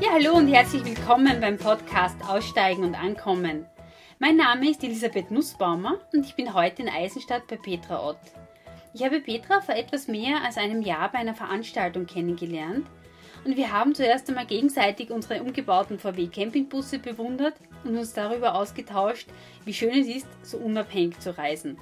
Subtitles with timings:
[0.00, 3.66] Ja, hallo und herzlich willkommen beim Podcast Aussteigen und Ankommen.
[4.18, 8.16] Mein Name ist Elisabeth Nussbaumer und ich bin heute in Eisenstadt bei Petra Ott.
[8.94, 12.86] Ich habe Petra vor etwas mehr als einem Jahr bei einer Veranstaltung kennengelernt
[13.44, 17.54] und wir haben zuerst einmal gegenseitig unsere umgebauten VW Campingbusse bewundert
[17.84, 19.28] und uns darüber ausgetauscht,
[19.66, 21.76] wie schön es ist, so unabhängig zu reisen.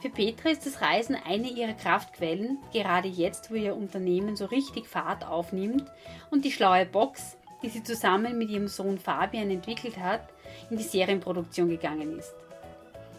[0.00, 4.88] Für Petra ist das Reisen eine ihrer Kraftquellen, gerade jetzt, wo ihr Unternehmen so richtig
[4.88, 5.84] Fahrt aufnimmt
[6.30, 10.22] und die schlaue Box, die sie zusammen mit ihrem Sohn Fabian entwickelt hat,
[10.70, 12.34] in die Serienproduktion gegangen ist.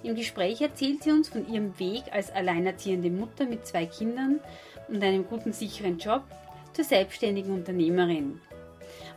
[0.02, 4.40] Im Gespräch erzählt sie uns von ihrem Weg als alleinerziehende Mutter mit zwei Kindern
[4.88, 6.24] und einem guten, sicheren Job
[6.74, 8.42] zur selbstständigen Unternehmerin.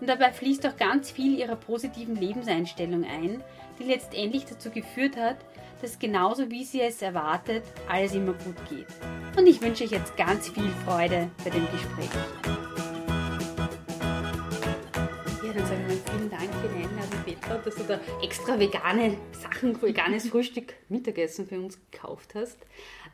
[0.01, 3.43] Und dabei fließt auch ganz viel ihrer positiven Lebenseinstellung ein,
[3.79, 5.39] die letztendlich dazu geführt hat,
[5.81, 8.87] dass genauso wie sie es erwartet, alles immer gut geht.
[9.37, 12.11] Und ich wünsche euch jetzt ganz viel Freude bei dem Gespräch.
[15.43, 18.59] Ja, dann sage ich mal vielen Dank für die Einladung, Petra, dass du da extra
[18.59, 22.59] vegane Sachen, veganes Frühstück, Mittagessen für uns gekauft hast.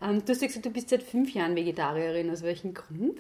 [0.03, 2.31] Ähm, du hast gesagt, du bist seit fünf Jahren Vegetarierin.
[2.31, 3.19] Aus welchem Grund?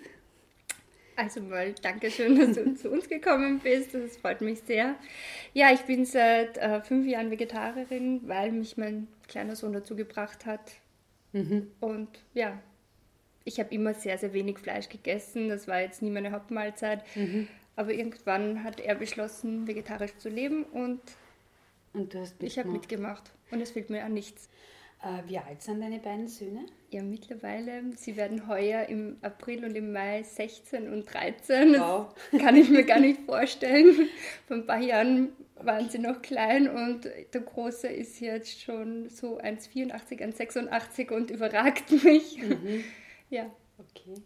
[1.20, 3.92] Also mal danke schön, dass du zu uns gekommen bist.
[3.92, 4.96] Das freut mich sehr.
[5.52, 10.46] Ja, ich bin seit äh, fünf Jahren Vegetarierin, weil mich mein kleiner Sohn dazu gebracht
[10.46, 10.72] hat.
[11.32, 11.70] Mhm.
[11.78, 12.58] Und ja,
[13.44, 15.50] ich habe immer sehr, sehr wenig Fleisch gegessen.
[15.50, 17.04] Das war jetzt nie meine Hauptmahlzeit.
[17.14, 17.48] Mhm.
[17.76, 21.00] Aber irgendwann hat er beschlossen, vegetarisch zu leben und,
[21.92, 23.30] und ich habe mitgemacht.
[23.50, 24.48] Und es fehlt mir an nichts.
[25.02, 26.66] Äh, wie alt sind deine beiden Söhne?
[26.90, 27.82] Ja, mittlerweile.
[27.96, 31.72] Sie werden heuer im April und im Mai 16 und 13.
[31.72, 32.14] Wow.
[32.30, 34.08] Das kann ich mir gar nicht vorstellen.
[34.46, 39.38] Vor ein paar Jahren waren sie noch klein und der Große ist jetzt schon so
[39.38, 42.36] 1,84, 1,86 und überragt mich.
[42.42, 42.84] Mhm.
[43.30, 43.50] Ja.
[43.78, 44.22] Okay.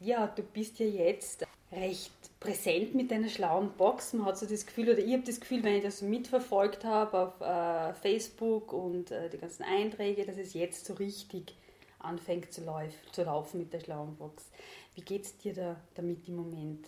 [0.00, 4.12] Ja, du bist ja jetzt recht präsent mit deiner schlauen Box.
[4.12, 6.84] Man hat so das Gefühl, oder ich habe das Gefühl, wenn ich das so mitverfolgt
[6.84, 11.56] habe auf äh, Facebook und äh, die ganzen Einträge, dass es jetzt so richtig
[12.00, 14.50] anfängt zu, lauf, zu laufen mit der schlauen Box.
[14.94, 16.86] Wie geht es dir da, damit im Moment?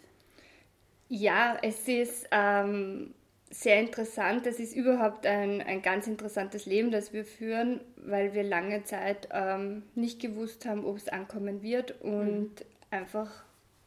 [1.08, 3.14] Ja, es ist ähm,
[3.50, 4.46] sehr interessant.
[4.46, 9.28] Es ist überhaupt ein, ein ganz interessantes Leben, das wir führen, weil wir lange Zeit
[9.30, 12.66] ähm, nicht gewusst haben, ob es ankommen wird und mhm.
[12.90, 13.43] einfach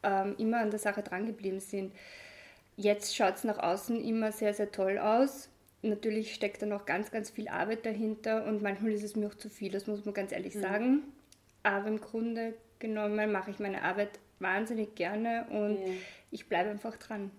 [0.08, 1.94] ähm, immer an der Sache drangeblieben sind.
[2.78, 5.50] Jetzt schaut es nach außen immer sehr, sehr toll aus.
[5.82, 9.36] Natürlich steckt da noch ganz, ganz viel Arbeit dahinter und manchmal ist es mir auch
[9.36, 10.62] zu viel, das muss man ganz ehrlich mhm.
[10.62, 11.04] sagen.
[11.64, 15.94] Aber im Grunde genommen mache ich meine Arbeit wahnsinnig gerne und ja.
[16.32, 17.32] ich bleibe einfach dran.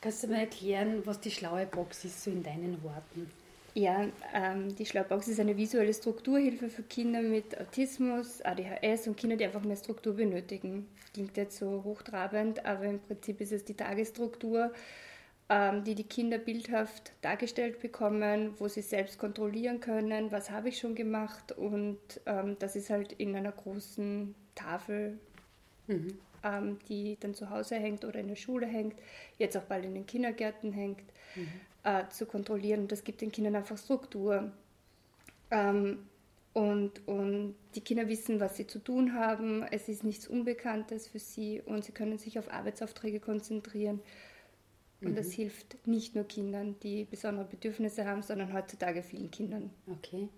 [0.00, 3.30] Kannst du mir erklären, was die schlaue Box ist, so in deinen Worten?
[3.78, 9.36] Ja, ähm, die Schlaubox ist eine visuelle Strukturhilfe für Kinder mit Autismus, ADHS und Kinder,
[9.36, 10.88] die einfach mehr Struktur benötigen.
[11.12, 14.72] Klingt jetzt so hochtrabend, aber im Prinzip ist es die Tagesstruktur,
[15.50, 20.78] ähm, die die Kinder bildhaft dargestellt bekommen, wo sie selbst kontrollieren können, was habe ich
[20.78, 25.18] schon gemacht und ähm, das ist halt in einer großen Tafel,
[25.86, 26.18] mhm.
[26.42, 28.96] ähm, die dann zu Hause hängt oder in der Schule hängt,
[29.38, 31.02] jetzt auch bald in den Kindergärten hängt.
[31.34, 31.48] Mhm
[31.86, 32.80] äh, zu kontrollieren.
[32.80, 34.50] Und das gibt den Kindern einfach Struktur.
[35.50, 35.98] Ähm,
[36.52, 39.62] und, und die Kinder wissen, was sie zu tun haben.
[39.70, 44.00] Es ist nichts Unbekanntes für sie und sie können sich auf Arbeitsaufträge konzentrieren.
[45.02, 45.16] Und mhm.
[45.16, 49.70] das hilft nicht nur Kindern, die besondere Bedürfnisse haben, sondern heutzutage vielen Kindern.
[49.86, 50.28] Okay.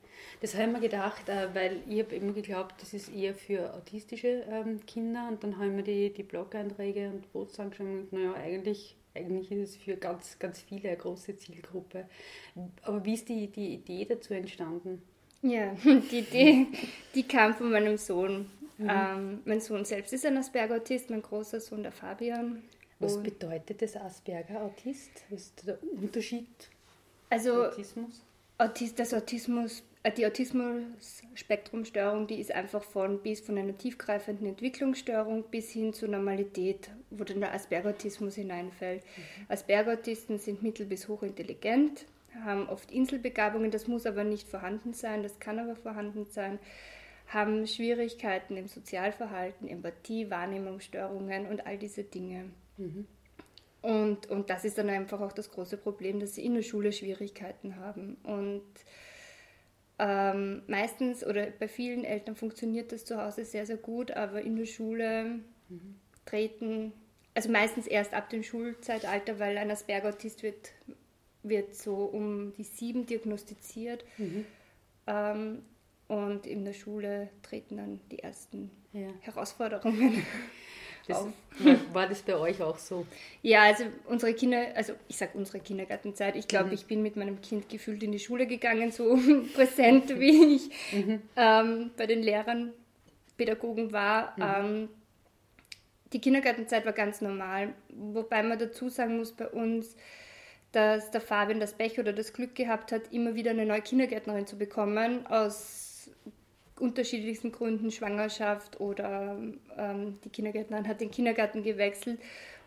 [0.40, 3.72] Das habe ich mir gedacht, äh, weil ich habe immer geglaubt, das ist eher für
[3.74, 5.28] autistische ähm, Kinder.
[5.28, 9.50] Und dann habe ich mir die, die Blog-Einträge und Posts angeschaut und naja, eigentlich eigentlich
[9.50, 12.06] ist es für ganz, ganz viele eine große Zielgruppe.
[12.82, 15.02] Aber wie ist die, die Idee dazu entstanden?
[15.42, 16.66] Ja, die Idee,
[17.14, 18.50] die kam von meinem Sohn.
[18.76, 18.88] Mhm.
[18.88, 22.62] Ähm, mein Sohn selbst ist ein Asperger-Autist, mein großer Sohn, der Fabian.
[23.00, 25.10] Was Und bedeutet das Asperger-Autist?
[25.30, 26.48] Was ist der Unterschied?
[27.30, 28.24] Also, Autismus?
[28.58, 35.44] Autist, das Autismus äh, die Autismus-Spektrumstörung, die ist einfach von bis von einer tiefgreifenden Entwicklungsstörung
[35.50, 39.02] bis hin zur Normalität, wo dann der Asperger-Autismus hineinfällt.
[39.02, 39.46] Mhm.
[39.48, 42.06] Asperger-Autisten sind mittel- bis hochintelligent,
[42.44, 46.58] haben oft Inselbegabungen, das muss aber nicht vorhanden sein, das kann aber vorhanden sein,
[47.26, 52.46] haben Schwierigkeiten im Sozialverhalten, Empathie, Wahrnehmungsstörungen und all diese Dinge.
[52.78, 53.06] Mhm.
[53.80, 56.92] Und, und das ist dann einfach auch das große Problem, dass sie in der Schule
[56.92, 58.16] Schwierigkeiten haben.
[58.24, 58.64] Und
[60.00, 64.56] ähm, meistens oder bei vielen Eltern funktioniert das zu Hause sehr, sehr gut, aber in
[64.56, 65.96] der Schule mhm.
[66.24, 66.92] treten,
[67.34, 70.72] also meistens erst ab dem Schulzeitalter, weil ein Asperger-Autist wird,
[71.42, 74.04] wird so um die sieben diagnostiziert.
[74.18, 74.44] Mhm.
[75.06, 75.62] Ähm,
[76.08, 79.08] und in der Schule treten dann die ersten ja.
[79.20, 80.24] Herausforderungen.
[81.08, 81.26] Das,
[81.58, 83.06] war, war das bei euch auch so?
[83.42, 86.74] Ja, also unsere Kinder, also ich sage unsere Kindergartenzeit, ich glaube, mhm.
[86.74, 89.18] ich bin mit meinem Kind gefühlt in die Schule gegangen, so
[89.54, 91.22] präsent wie ich mhm.
[91.36, 92.72] ähm, bei den Lehrern,
[93.36, 94.34] Pädagogen war.
[94.36, 94.42] Mhm.
[94.42, 94.88] Ähm,
[96.12, 99.94] die Kindergartenzeit war ganz normal, wobei man dazu sagen muss, bei uns,
[100.72, 104.46] dass der Fabian das Pech oder das Glück gehabt hat, immer wieder eine neue Kindergärtnerin
[104.46, 105.87] zu bekommen, aus
[106.80, 109.36] unterschiedlichsten Gründen, Schwangerschaft oder
[109.76, 112.18] ähm, die Kindergärtnerin hat den Kindergarten gewechselt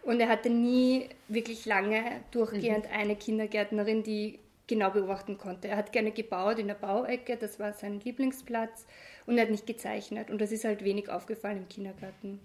[0.03, 2.97] und er hatte nie wirklich lange durchgehend mhm.
[2.97, 5.67] eine Kindergärtnerin, die genau beobachten konnte.
[5.67, 8.85] Er hat gerne gebaut in der Bauecke, das war sein Lieblingsplatz
[9.25, 12.39] und er hat nicht gezeichnet und das ist halt wenig aufgefallen im Kindergarten.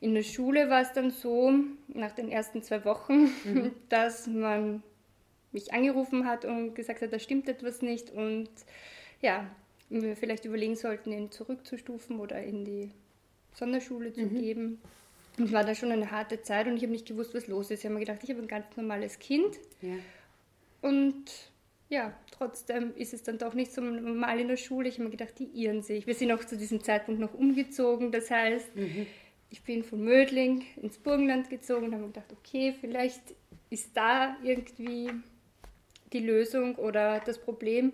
[0.00, 1.52] In der Schule war es dann so,
[1.88, 3.72] nach den ersten zwei Wochen, mhm.
[3.88, 4.82] dass man
[5.50, 8.48] mich angerufen hat und gesagt hat, da stimmt etwas nicht und
[9.20, 9.50] ja,
[9.90, 12.90] wir vielleicht überlegen sollten, ihn zurückzustufen oder in die
[13.54, 14.40] Sonderschule zu mhm.
[14.40, 14.80] geben.
[15.38, 17.70] Und es war da schon eine harte Zeit und ich habe nicht gewusst, was los
[17.70, 17.80] ist.
[17.80, 19.56] Ich habe mir gedacht, ich habe ein ganz normales Kind.
[19.80, 19.94] Ja.
[20.82, 21.24] Und
[21.88, 24.88] ja, trotzdem ist es dann doch nicht so normal in der Schule.
[24.88, 26.06] Ich habe mir gedacht, die irren sich.
[26.06, 28.12] Wir sind auch zu diesem Zeitpunkt noch umgezogen.
[28.12, 29.06] Das heißt, mhm.
[29.50, 33.22] ich bin von Mödling ins Burgenland gezogen und habe mir gedacht, okay, vielleicht
[33.70, 35.10] ist da irgendwie
[36.12, 37.92] die Lösung oder das Problem.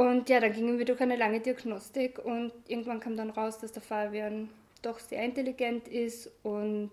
[0.00, 3.72] Und ja, dann gingen wir durch eine lange Diagnostik und irgendwann kam dann raus, dass
[3.72, 4.48] der Fabian
[4.80, 6.90] doch sehr intelligent ist und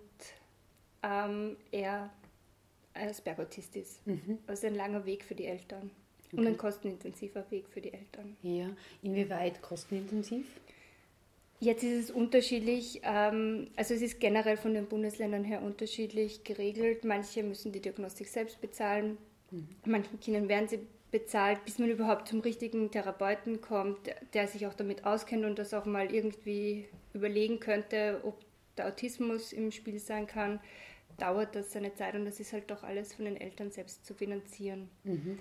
[1.03, 2.09] ähm, er
[2.93, 4.05] Asperger-Autist ist.
[4.05, 4.39] Mhm.
[4.45, 5.89] Also ein langer Weg für die Eltern
[6.25, 6.37] okay.
[6.37, 8.35] und ein kostenintensiver Weg für die Eltern.
[8.43, 8.67] Ja,
[9.01, 10.45] inwieweit kostenintensiv?
[11.61, 17.05] Jetzt ist es unterschiedlich, ähm, also es ist generell von den Bundesländern her unterschiedlich geregelt.
[17.05, 19.17] Manche müssen die Diagnostik selbst bezahlen,
[19.49, 19.69] mhm.
[19.85, 20.79] manchen Kindern werden sie
[21.11, 23.99] bezahlt, bis man überhaupt zum richtigen Therapeuten kommt,
[24.33, 28.43] der sich auch damit auskennt und das auch mal irgendwie überlegen könnte, ob
[28.75, 30.59] der Autismus im Spiel sein kann,
[31.17, 34.13] dauert das seine Zeit und das ist halt doch alles von den Eltern selbst zu
[34.13, 34.89] finanzieren.
[35.03, 35.39] Mhm.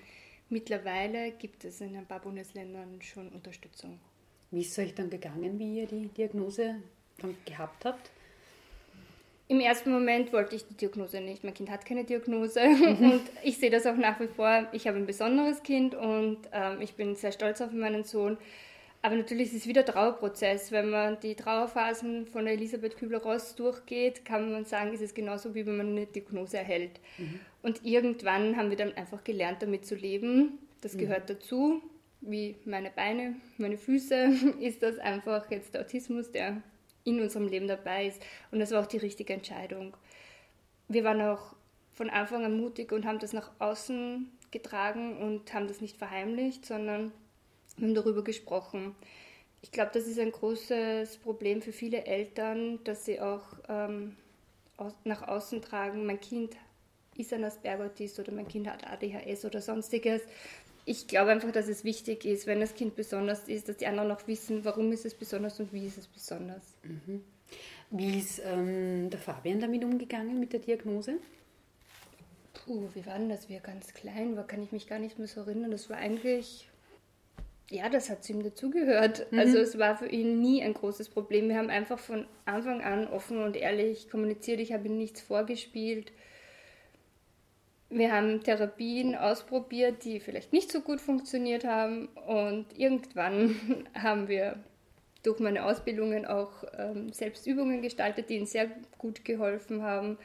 [0.48, 3.98] Mittlerweile gibt es in ein paar Bundesländern schon Unterstützung.
[4.52, 6.76] Wie ist es euch dann gegangen, wie ihr die Diagnose
[7.18, 8.10] dann gehabt habt?
[9.48, 11.44] Im ersten Moment wollte ich die Diagnose nicht.
[11.44, 13.10] Mein Kind hat keine Diagnose mhm.
[13.10, 14.66] und ich sehe das auch nach wie vor.
[14.72, 18.38] Ich habe ein besonderes Kind und ähm, ich bin sehr stolz auf meinen Sohn.
[19.02, 20.72] Aber natürlich ist es wieder Trauerprozess.
[20.72, 25.64] Wenn man die Trauerphasen von Elisabeth Kübler-Ross durchgeht, kann man sagen, ist es genauso, wie
[25.64, 26.98] wenn man eine Diagnose erhält.
[27.16, 27.38] Mhm.
[27.62, 30.58] Und irgendwann haben wir dann einfach gelernt, damit zu leben.
[30.80, 30.98] Das mhm.
[30.98, 31.82] gehört dazu,
[32.20, 34.28] wie meine Beine, meine Füße,
[34.60, 36.62] ist das einfach jetzt der Autismus, der
[37.06, 38.20] in unserem Leben dabei ist.
[38.50, 39.96] Und das war auch die richtige Entscheidung.
[40.88, 41.54] Wir waren auch
[41.92, 46.66] von Anfang an mutig und haben das nach außen getragen und haben das nicht verheimlicht,
[46.66, 47.12] sondern
[47.80, 48.94] haben darüber gesprochen.
[49.62, 54.16] Ich glaube, das ist ein großes Problem für viele Eltern, dass sie auch ähm,
[55.04, 56.54] nach außen tragen, mein Kind
[57.16, 60.22] ist ein Asperger-Autist oder mein Kind hat ADHS oder sonstiges
[60.88, 64.12] ich glaube einfach, dass es wichtig ist, wenn das Kind besonders ist, dass die anderen
[64.12, 66.62] auch wissen, warum ist es besonders und wie ist es besonders.
[66.84, 67.22] Mhm.
[67.90, 71.18] Wie ist ähm, der Fabian damit umgegangen mit der Diagnose?
[72.52, 73.48] Puh, wie war denn das?
[73.48, 75.72] Wie er ganz klein war, kann ich mich gar nicht mehr so erinnern.
[75.72, 76.68] Das war eigentlich,
[77.68, 79.30] ja, das hat zu ihm dazugehört.
[79.32, 79.38] Mhm.
[79.40, 81.48] Also es war für ihn nie ein großes Problem.
[81.48, 84.60] Wir haben einfach von Anfang an offen und ehrlich kommuniziert.
[84.60, 86.12] Ich habe ihm nichts vorgespielt.
[87.88, 94.58] Wir haben Therapien ausprobiert, die vielleicht nicht so gut funktioniert haben und irgendwann haben wir
[95.22, 100.18] durch meine Ausbildungen auch ähm, selbst Übungen gestaltet, die ihnen sehr gut geholfen haben.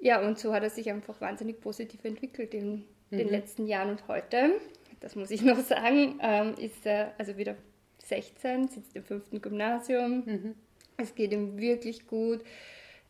[0.00, 3.18] Ja, und so hat er sich einfach wahnsinnig positiv entwickelt in mhm.
[3.18, 4.52] den letzten Jahren und heute,
[5.00, 7.56] das muss ich noch sagen, ähm, ist er also wieder
[8.04, 10.24] 16, sitzt im fünften Gymnasium.
[10.24, 10.54] Mhm.
[10.96, 12.42] Es geht ihm wirklich gut.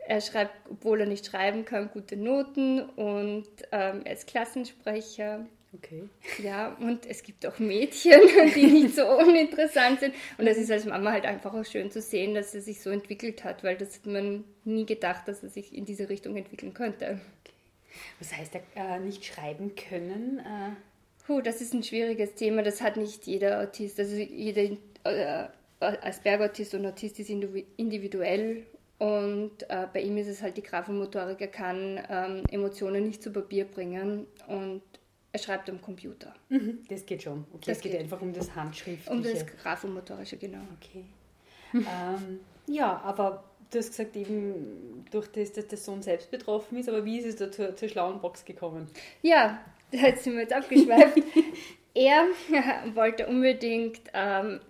[0.08, 5.44] Er schreibt, obwohl er nicht schreiben kann, gute Noten und ähm, er ist Klassensprecher.
[5.74, 6.08] Okay.
[6.42, 8.18] Ja, und es gibt auch Mädchen,
[8.54, 10.14] die nicht so uninteressant sind.
[10.38, 12.88] Und das ist als Mama halt einfach auch schön zu sehen, dass er sich so
[12.88, 16.72] entwickelt hat, weil das hat man nie gedacht, dass er sich in diese Richtung entwickeln
[16.72, 17.20] könnte.
[17.44, 17.52] Okay.
[18.18, 20.38] Was heißt äh, nicht schreiben können?
[20.38, 20.70] Äh
[21.26, 22.62] Puh, das ist ein schwieriges Thema.
[22.62, 24.00] Das hat nicht jeder Autist.
[24.00, 24.74] Also jeder
[25.04, 25.48] äh,
[25.80, 28.64] Asperger-Autist und Autist ist individuell
[28.98, 33.32] und äh, bei ihm ist es halt die Graphenmotorik, er kann ähm, Emotionen nicht zu
[33.32, 34.82] Papier bringen und
[35.32, 36.34] er schreibt am Computer.
[36.48, 37.44] Mhm, das geht schon.
[37.52, 39.10] Okay, das es geht, geht, einfach um das Handschriftliche.
[39.10, 40.62] Um das Graphenmotorische, genau.
[40.80, 41.04] Okay.
[41.74, 46.88] ähm, ja, aber du hast gesagt, eben durch das, dass der Sohn selbst betroffen ist,
[46.88, 48.88] aber wie ist es da zur, zur schlauen Box gekommen?
[49.22, 49.60] Ja,
[49.92, 51.18] da sind wir jetzt abgeschweift.
[51.94, 52.26] er
[52.94, 54.60] wollte unbedingt ähm,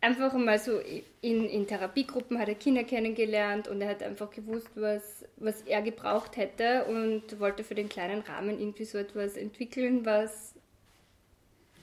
[0.00, 0.80] einfach mal so
[1.20, 5.82] in, in Therapiegruppen hat er Kinder kennengelernt und er hat einfach gewusst, was, was er
[5.82, 10.54] gebraucht hätte und wollte für den kleinen Rahmen irgendwie so etwas entwickeln, was,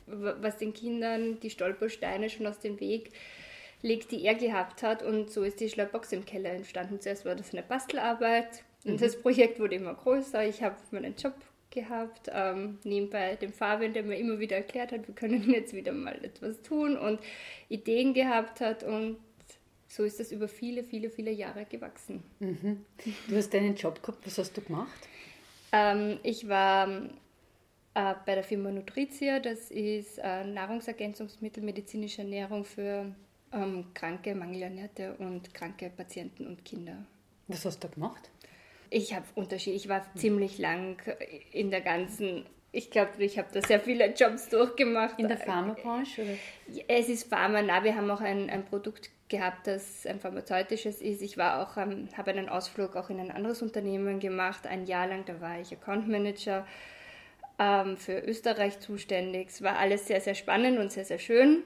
[0.06, 3.12] was den Kindern die Stolpersteine schon aus dem Weg
[3.82, 5.04] legt, die er gehabt hat.
[5.04, 7.02] Und so ist die Schlaubox im Keller entstanden.
[7.02, 8.98] Zuerst war das eine Bastelarbeit und mhm.
[9.00, 10.48] das Projekt wurde immer größer.
[10.48, 11.36] Ich habe meinen Job
[11.74, 15.92] gehabt, ähm, nebenbei dem Fabian, der mir immer wieder erklärt hat, wir können jetzt wieder
[15.92, 17.20] mal etwas tun und
[17.70, 19.18] Ideen gehabt hat und
[19.88, 22.24] so ist das über viele, viele, viele Jahre gewachsen.
[22.40, 22.84] Mhm.
[23.28, 25.08] Du hast deinen Job gehabt, was hast du gemacht?
[25.72, 26.88] Ähm, ich war
[27.94, 33.14] äh, bei der Firma Nutritia, das ist äh, Nahrungsergänzungsmittel, medizinische Ernährung für
[33.52, 37.06] ähm, kranke, mangelernährte und kranke Patienten und Kinder.
[37.48, 38.32] Was hast du gemacht?
[38.94, 39.74] Ich habe Unterschied.
[39.74, 41.02] Ich war ziemlich lang
[41.52, 42.46] in der ganzen.
[42.72, 45.18] Ich glaube, ich habe da sehr viele Jobs durchgemacht.
[45.18, 46.22] In der Pharmabranche?
[46.22, 46.84] Oder?
[46.88, 47.64] Es ist Pharma.
[47.64, 51.24] Na, wir haben auch ein, ein Produkt gehabt, das ein pharmazeutisches ist.
[51.24, 54.68] Ich war auch, ähm, habe einen Ausflug auch in ein anderes Unternehmen gemacht.
[54.68, 56.68] Ein Jahr lang, da war ich Account Manager
[57.58, 59.50] ähm, für Österreich zuständig.
[59.50, 61.64] Es war alles sehr, sehr spannend und sehr, sehr schön.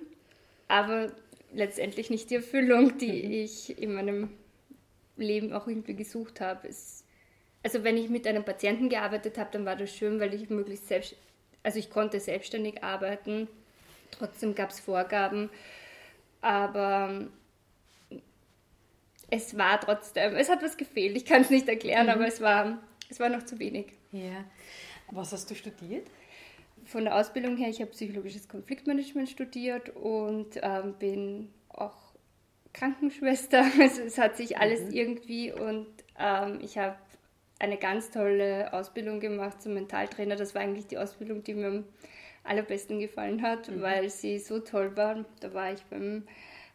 [0.70, 1.12] Aber
[1.54, 3.32] letztendlich nicht die Erfüllung, die mhm.
[3.32, 4.30] ich in meinem
[5.18, 6.70] Leben auch irgendwie gesucht habe.
[6.70, 7.04] Es
[7.68, 10.88] also wenn ich mit einem Patienten gearbeitet habe, dann war das schön, weil ich möglichst
[10.88, 11.18] selbst,
[11.64, 13.50] also ich konnte selbstständig arbeiten.
[14.10, 15.50] Trotzdem gab es Vorgaben,
[16.40, 17.28] aber
[19.30, 21.18] es war trotzdem, es hat was gefehlt.
[21.18, 22.14] Ich kann es nicht erklären, mhm.
[22.14, 23.88] aber es war, es war noch zu wenig.
[24.14, 24.46] Ja.
[25.12, 26.08] Was hast du studiert?
[26.86, 31.98] Von der Ausbildung her, ich habe psychologisches Konfliktmanagement studiert und ähm, bin auch
[32.72, 33.66] Krankenschwester.
[33.82, 34.94] Also es hat sich alles mhm.
[34.94, 36.96] irgendwie und ähm, ich habe
[37.60, 40.36] eine ganz tolle Ausbildung gemacht zum Mentaltrainer.
[40.36, 41.84] Das war eigentlich die Ausbildung, die mir am
[42.44, 43.82] allerbesten gefallen hat, mhm.
[43.82, 45.26] weil sie so toll war.
[45.40, 46.24] Da war ich beim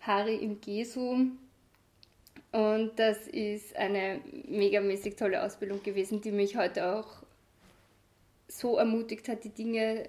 [0.00, 1.26] Hari im Gesu
[2.52, 7.22] und das ist eine megamäßig tolle Ausbildung gewesen, die mich heute auch
[8.46, 10.08] so ermutigt hat, die Dinge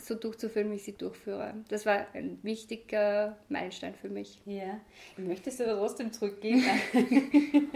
[0.00, 1.54] so durchzuführen, wie ich sie durchführe.
[1.68, 4.40] Das war ein wichtiger Meilenstein für mich.
[4.46, 4.80] Ja,
[5.16, 6.64] ich möchte es aber trotzdem zurückgeben.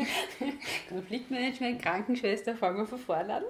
[0.89, 3.45] Konfliktmanagement, Krankenschwester, fangen wir von vorne an.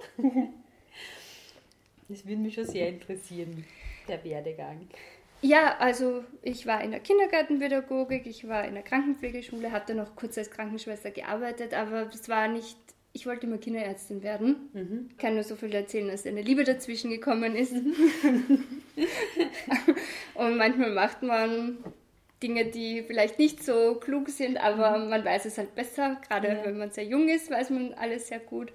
[2.08, 3.64] Das würde mich schon sehr interessieren,
[4.08, 4.88] der Werdegang.
[5.40, 10.38] Ja, also ich war in der Kindergartenpädagogik, ich war in der Krankenpflegeschule, hatte noch kurz
[10.38, 12.78] als Krankenschwester gearbeitet, aber das war nicht
[13.12, 14.70] ich wollte immer Kinderärztin werden.
[14.72, 15.08] Mhm.
[15.10, 17.72] Ich kann nur so viel erzählen, dass eine Liebe dazwischen gekommen ist.
[17.72, 18.64] Mhm.
[20.34, 21.78] und manchmal macht man
[22.42, 25.10] Dinge, die vielleicht nicht so klug sind, aber mhm.
[25.10, 26.20] man weiß es halt besser.
[26.26, 26.64] Gerade ja.
[26.64, 28.72] wenn man sehr jung ist, weiß man alles sehr gut.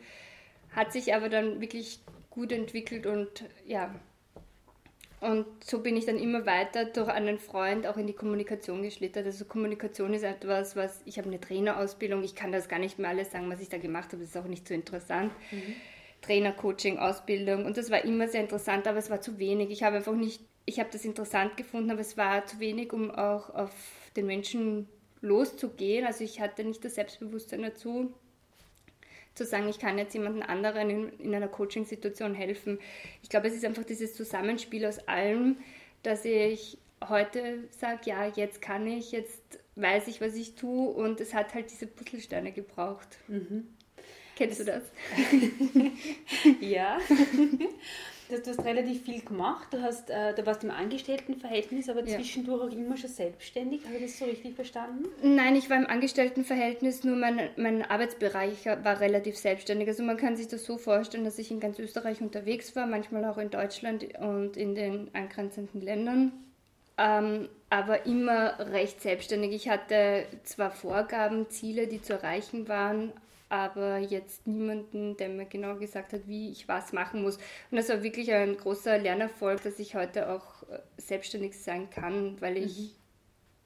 [0.71, 3.95] Hat sich aber dann wirklich gut entwickelt und ja,
[5.19, 9.25] und so bin ich dann immer weiter durch einen Freund auch in die Kommunikation geschlittert.
[9.25, 13.09] Also Kommunikation ist etwas, was ich habe eine Trainerausbildung, ich kann das gar nicht mehr
[13.09, 15.31] alles sagen, was ich da gemacht habe, das ist auch nicht so interessant.
[15.51, 15.75] Mhm.
[16.21, 19.71] Trainer, Coaching, Ausbildung und das war immer sehr interessant, aber es war zu wenig.
[19.71, 23.11] Ich habe einfach nicht, ich habe das interessant gefunden, aber es war zu wenig, um
[23.11, 23.71] auch auf
[24.15, 24.87] den Menschen
[25.21, 26.05] loszugehen.
[26.05, 28.13] Also ich hatte nicht das Selbstbewusstsein dazu,
[29.37, 32.79] zu sagen, ich kann jetzt jemandem anderen in, in einer Coaching-Situation helfen.
[33.23, 35.57] Ich glaube, es ist einfach dieses Zusammenspiel aus allem,
[36.03, 36.77] dass ich
[37.07, 39.41] heute sage, ja, jetzt kann ich, jetzt
[39.75, 43.19] weiß ich, was ich tue und es hat halt diese Puzzlesteine gebraucht.
[43.27, 43.67] Mhm.
[44.35, 44.83] Kennst du das?
[46.59, 46.99] ja.
[48.29, 49.67] Du hast relativ viel gemacht.
[49.71, 52.17] Du, hast, äh, du warst im Angestelltenverhältnis, aber ja.
[52.17, 53.85] zwischendurch auch immer schon selbstständig.
[53.85, 55.05] Habe ich das so richtig verstanden?
[55.21, 59.87] Nein, ich war im Angestelltenverhältnis, nur mein, mein Arbeitsbereich war relativ selbstständig.
[59.87, 63.23] Also man kann sich das so vorstellen, dass ich in ganz Österreich unterwegs war, manchmal
[63.25, 66.33] auch in Deutschland und in den angrenzenden Ländern.
[66.97, 69.53] Ähm, aber immer recht selbstständig.
[69.53, 73.13] Ich hatte zwar Vorgaben, Ziele, die zu erreichen waren,
[73.49, 77.37] aber jetzt niemanden, der mir genau gesagt hat, wie ich was machen muss.
[77.71, 82.39] Und das war wirklich ein großer Lernerfolg, dass ich heute auch äh, selbstständig sein kann,
[82.41, 82.95] weil ich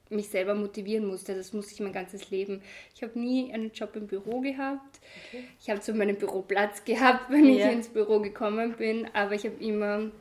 [0.09, 0.17] mhm.
[0.17, 1.35] mich selber motivieren musste.
[1.35, 2.61] Das muss ich mein ganzes Leben.
[2.95, 5.00] Ich habe nie einen Job im Büro gehabt.
[5.27, 5.43] Okay.
[5.59, 7.67] Ich habe so meinen Büroplatz gehabt, wenn ja.
[7.67, 10.11] ich ins Büro gekommen bin, aber ich habe immer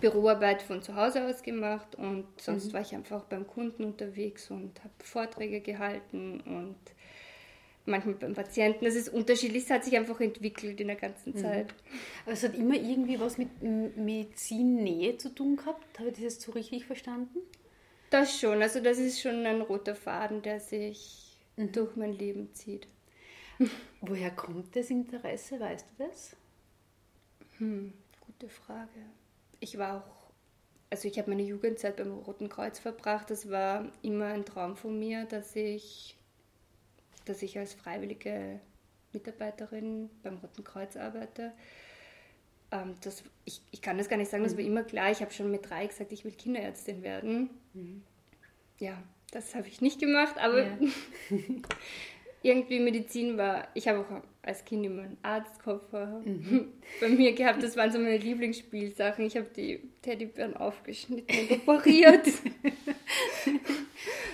[0.00, 2.72] Büroarbeit von zu Hause aus gemacht und sonst mhm.
[2.74, 6.76] war ich einfach beim Kunden unterwegs und habe Vorträge gehalten und
[7.88, 8.84] manchmal beim Patienten.
[8.84, 11.38] Das ist unterschiedlich, es hat sich einfach entwickelt in der ganzen mhm.
[11.38, 11.74] Zeit.
[12.24, 15.98] Aber es hat immer irgendwie was mit Medizinnähe zu tun gehabt.
[15.98, 17.40] Habe ich das so richtig verstanden?
[18.10, 21.72] Das schon, also das ist schon ein roter Faden, der sich mhm.
[21.72, 22.86] durch mein Leben zieht.
[24.00, 26.36] Woher kommt das Interesse, weißt du das?
[27.58, 27.92] Hm,
[28.24, 29.00] gute Frage.
[29.60, 30.18] Ich war auch
[30.90, 33.30] also ich habe meine Jugendzeit beim Roten Kreuz verbracht.
[33.30, 36.16] Das war immer ein Traum von mir, dass ich,
[37.28, 38.60] dass ich als freiwillige
[39.12, 41.52] Mitarbeiterin beim Roten Kreuz arbeite.
[42.70, 44.68] Ähm, das, ich, ich kann das gar nicht sagen, das war mhm.
[44.68, 45.10] immer klar.
[45.10, 47.50] Ich habe schon mit drei gesagt, ich will Kinderärztin werden.
[47.72, 48.02] Mhm.
[48.78, 50.78] Ja, das habe ich nicht gemacht, aber ja.
[52.42, 56.72] irgendwie Medizin war, ich habe auch als Kind immer einen Arztkoffer mhm.
[57.00, 57.62] bei mir gehabt.
[57.62, 59.26] Das waren so meine Lieblingsspielsachen.
[59.26, 62.26] Ich habe die Teddybären aufgeschnitten und operiert.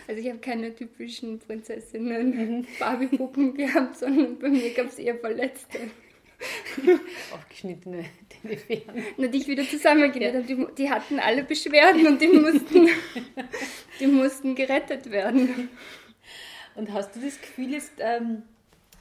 [0.09, 2.66] also ich habe keine typischen Prinzessinnen mhm.
[2.78, 5.78] Barbie-Puppen gehabt, sondern bei mir gab es eher Verletzte.
[7.35, 9.04] Aufgeschnittene Teddybären.
[9.16, 10.44] Na, die ich wieder zusammengenäht habe.
[10.44, 12.88] Die, die, hatten alle Beschwerden und die mussten,
[13.99, 15.71] die mussten gerettet werden.
[16.76, 18.53] Und hast du das Gefühl, jetzt, ähm, äh,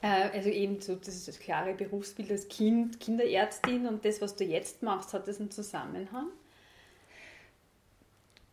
[0.07, 4.43] also eben so, das ist das klare Berufsbild als Kind, Kinderärztin und das, was du
[4.43, 6.27] jetzt machst, hat das einen Zusammenhang?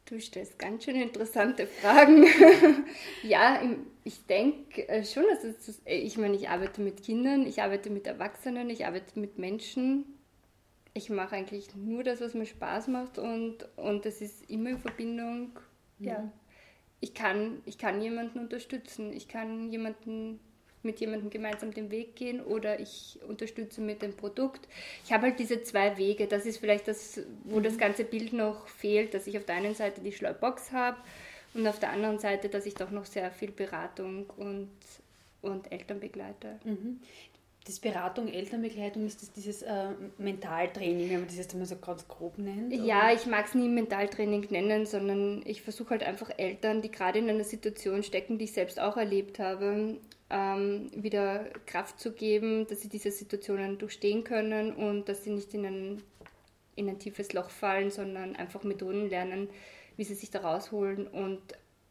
[0.05, 2.25] Du stellst ganz schön interessante Fragen.
[3.23, 3.61] ja,
[4.05, 7.91] ich denke äh, schon, dass es, äh, ich meine, ich arbeite mit Kindern, ich arbeite
[7.91, 10.05] mit Erwachsenen, ich arbeite mit Menschen.
[10.95, 14.79] Ich mache eigentlich nur das, was mir Spaß macht und, und das ist immer in
[14.79, 15.59] Verbindung,
[16.01, 16.33] ja,
[17.01, 20.41] ich kann, ich kann jemanden unterstützen, ich kann jemanden
[20.83, 24.67] mit jemandem gemeinsam den Weg gehen oder ich unterstütze mit dem Produkt.
[25.05, 26.27] Ich habe halt diese zwei Wege.
[26.27, 27.65] Das ist vielleicht das, wo mhm.
[27.65, 30.97] das ganze Bild noch fehlt, dass ich auf der einen Seite die Schleubox habe
[31.55, 34.71] und auf der anderen Seite, dass ich doch noch sehr viel Beratung und,
[35.43, 36.59] und Eltern begleite.
[36.65, 37.01] Mhm
[37.71, 42.07] das Beratung, Elternbegleitung, ist das dieses äh, Mentaltraining, wenn man das jetzt mal so ganz
[42.09, 42.73] grob nennt?
[42.73, 42.83] Oder?
[42.83, 47.19] Ja, ich mag es nie Mentaltraining nennen, sondern ich versuche halt einfach Eltern, die gerade
[47.19, 49.97] in einer Situation stecken, die ich selbst auch erlebt habe,
[50.31, 55.53] ähm, wieder Kraft zu geben, dass sie diese Situationen durchstehen können und dass sie nicht
[55.55, 56.03] in ein,
[56.77, 59.49] in ein tiefes Loch fallen, sondern einfach Methoden lernen,
[59.97, 61.41] wie sie sich da rausholen und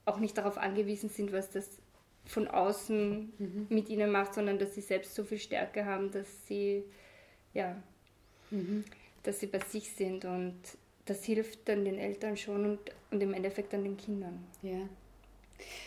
[0.06, 1.70] auch nicht darauf angewiesen sind, was das
[2.26, 3.68] von außen mhm.
[3.70, 6.84] mit ihnen macht, sondern dass sie selbst so viel Stärke haben, dass sie,
[7.54, 7.76] ja,
[8.52, 8.84] mhm.
[9.24, 10.56] dass sie bei sich sind und
[11.06, 12.80] das hilft dann den Eltern schon und,
[13.12, 14.46] und im Endeffekt dann den Kindern.
[14.62, 14.88] Ja.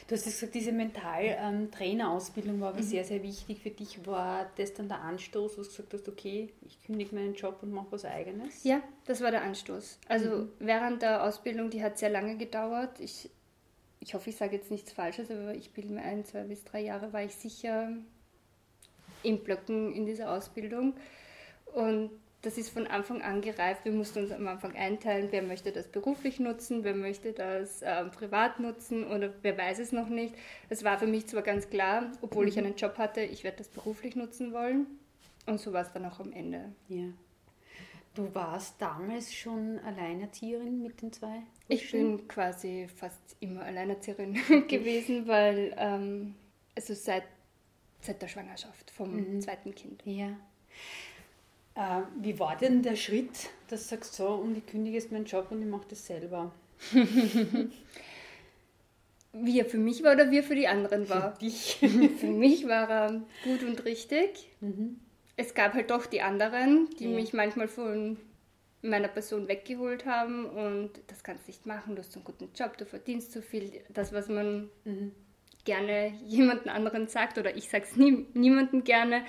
[0.07, 2.83] Du hast gesagt, diese Mental-Trainerausbildung ähm, war mhm.
[2.83, 4.07] sehr, sehr wichtig für dich.
[4.07, 7.73] War das dann der Anstoß, wo du gesagt hast, okay, ich kündige meinen Job und
[7.73, 8.65] mache was Eigenes?
[8.65, 9.99] Ja, das war der Anstoß.
[10.09, 10.49] Also mhm.
[10.59, 13.01] während der Ausbildung, die hat sehr lange gedauert.
[13.01, 13.31] Ich
[14.03, 16.81] ich hoffe, ich sage jetzt nichts Falsches, aber ich bilde mir ein, zwei bis drei
[16.81, 17.93] Jahre war ich sicher
[19.23, 20.95] in Blöcken in dieser Ausbildung.
[21.73, 22.11] Und
[22.43, 23.85] das ist von Anfang an gereift.
[23.85, 28.05] Wir mussten uns am Anfang einteilen, wer möchte das beruflich nutzen, wer möchte das äh,
[28.07, 30.35] privat nutzen oder wer weiß es noch nicht.
[30.69, 32.49] Es war für mich zwar ganz klar, obwohl mhm.
[32.49, 34.87] ich einen Job hatte, ich werde das beruflich nutzen wollen.
[35.47, 36.73] Und so war es dann auch am Ende.
[36.89, 37.07] Ja.
[38.15, 41.43] Du warst damals schon Alleinerzieherin mit den zwei?
[41.69, 44.35] Ich bin quasi fast immer Alleinerzieherin
[44.69, 46.35] gewesen, weil ähm,
[46.75, 47.25] also seit,
[48.01, 49.41] seit der Schwangerschaft vom mhm.
[49.41, 50.03] zweiten Kind.
[50.05, 50.37] Ja.
[51.75, 55.25] Äh, wie war denn der Schritt, dass du sagst, so, und ich kündige jetzt meinen
[55.25, 56.53] Job und ich mache das selber?
[59.33, 61.33] wie er für mich war oder wie er für die anderen war?
[61.33, 61.79] Für dich.
[62.19, 64.51] für mich war er gut und richtig.
[64.61, 65.01] Mhm
[65.37, 67.17] es gab halt doch die anderen, die ja.
[67.17, 68.19] mich manchmal von
[68.83, 72.77] meiner Person weggeholt haben und das kannst du nicht machen, du hast einen guten Job,
[72.79, 73.71] du verdienst so viel.
[73.91, 75.13] Das, was man mhm.
[75.65, 79.25] gerne jemanden anderen sagt oder ich sage es nie, niemandem gerne,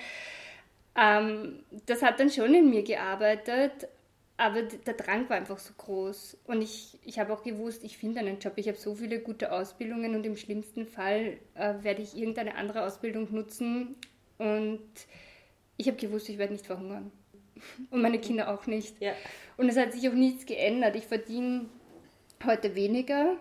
[0.96, 3.88] ähm, das hat dann schon in mir gearbeitet,
[4.36, 8.20] aber der Drang war einfach so groß und ich, ich habe auch gewusst, ich finde
[8.20, 8.54] einen Job.
[8.56, 12.84] Ich habe so viele gute Ausbildungen und im schlimmsten Fall äh, werde ich irgendeine andere
[12.84, 13.94] Ausbildung nutzen
[14.38, 14.82] und
[15.76, 17.12] ich habe gewusst, ich werde nicht verhungern.
[17.90, 19.00] Und meine Kinder auch nicht.
[19.00, 19.12] Ja.
[19.56, 20.96] Und es hat sich auch nichts geändert.
[20.96, 21.66] Ich verdiene
[22.44, 23.36] heute weniger,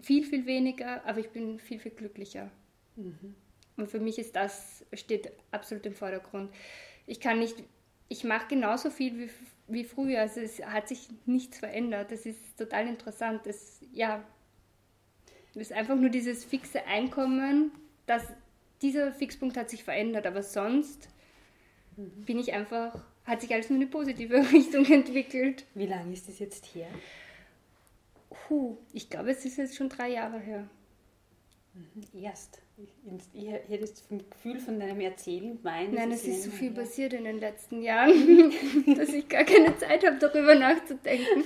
[0.00, 2.50] viel, viel weniger, aber ich bin viel, viel glücklicher.
[2.96, 3.34] Mhm.
[3.76, 6.52] Und für mich ist das, steht absolut im Vordergrund.
[7.06, 7.56] Ich kann nicht,
[8.08, 9.30] ich mache genauso viel wie,
[9.68, 10.20] wie früher.
[10.20, 12.12] Also es hat sich nichts verändert.
[12.12, 13.46] Das ist total interessant.
[13.46, 14.24] Das, ja,
[15.54, 17.72] das ist einfach nur dieses fixe Einkommen,
[18.06, 18.22] dass
[18.82, 21.08] dieser Fixpunkt hat sich verändert, aber sonst
[21.96, 22.24] mhm.
[22.24, 25.64] bin ich einfach, hat sich alles nur in eine positive Richtung entwickelt.
[25.74, 26.88] Wie lange ist das jetzt her?
[28.30, 30.68] Puh, ich glaube, es ist jetzt schon drei Jahre her.
[31.72, 32.20] Mhm.
[32.20, 32.60] Erst.
[33.32, 35.92] Ich, hätte das vom Gefühl von deinem Erzählen gemeint.
[35.92, 38.52] Nein, es ist so viel passiert in den letzten Jahren,
[38.96, 41.44] dass ich gar keine Zeit habe, darüber nachzudenken.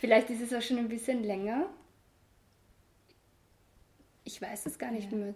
[0.00, 1.70] Vielleicht ist es auch schon ein bisschen länger.
[4.24, 5.16] Ich weiß es gar nicht ja.
[5.16, 5.34] mehr.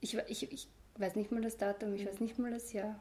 [0.00, 0.68] Ich, ich, ich
[0.98, 3.00] weiß nicht mal das Datum, ich weiß nicht mal das Jahr.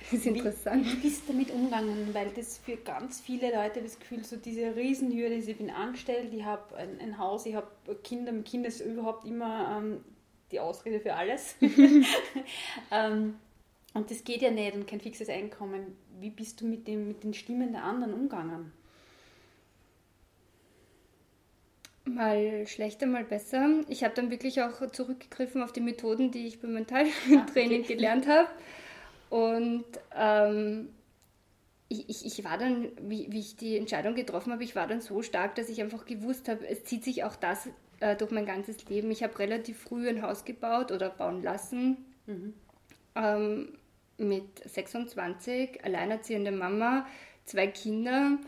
[0.00, 0.86] Das ist interessant.
[0.86, 2.14] Wie, wie bist du damit umgegangen?
[2.14, 6.32] Weil das für ganz viele Leute das Gefühl, so diese Riesenhürde ist, ich bin angestellt,
[6.32, 7.68] ich habe ein, ein, Haus, ich habe
[8.02, 10.04] Kinder, mit Kindern ist überhaupt immer ähm,
[10.50, 11.56] die Ausrede für alles.
[12.90, 13.36] ähm,
[13.94, 15.96] und das geht ja nicht und kein fixes Einkommen.
[16.20, 18.72] Wie bist du mit, dem, mit den Stimmen der anderen umgegangen?
[22.04, 23.80] Mal schlechter, mal besser.
[23.88, 27.82] Ich habe dann wirklich auch zurückgegriffen auf die Methoden, die ich beim Mentaltraining okay.
[27.94, 28.48] gelernt habe.
[29.30, 30.90] Und ähm,
[31.88, 35.00] ich, ich, ich, war dann, wie, wie, ich die Entscheidung getroffen habe, ich war dann
[35.00, 37.68] so stark, dass ich einfach gewusst habe, es zieht sich auch das
[38.00, 39.10] äh, durch mein ganzes Leben.
[39.10, 42.04] Ich habe relativ früh ein Haus gebaut oder bauen lassen.
[42.26, 42.54] Mhm.
[43.14, 43.78] Ähm,
[44.18, 47.06] mit 26, alleinerziehende Mama,
[47.44, 48.38] zwei Kinder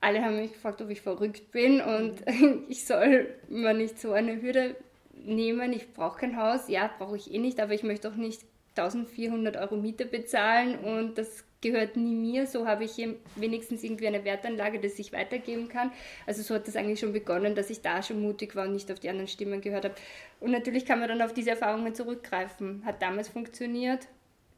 [0.00, 2.64] alle haben mich gefragt, ob ich verrückt bin und mhm.
[2.68, 4.76] ich soll mir nicht so eine Hürde
[5.12, 5.72] nehmen.
[5.72, 6.68] Ich brauche kein Haus.
[6.68, 8.42] Ja, brauche ich eh nicht, aber ich möchte auch nicht
[8.76, 12.46] 1400 Euro Miete bezahlen und das gehört nie mir.
[12.46, 12.96] So habe ich
[13.36, 15.92] wenigstens irgendwie eine Wertanlage, das ich weitergeben kann.
[16.26, 18.90] Also so hat das eigentlich schon begonnen, dass ich da schon mutig war und nicht
[18.90, 19.94] auf die anderen Stimmen gehört habe.
[20.40, 22.82] Und natürlich kann man dann auf diese Erfahrungen zurückgreifen.
[22.84, 24.08] Hat damals funktioniert,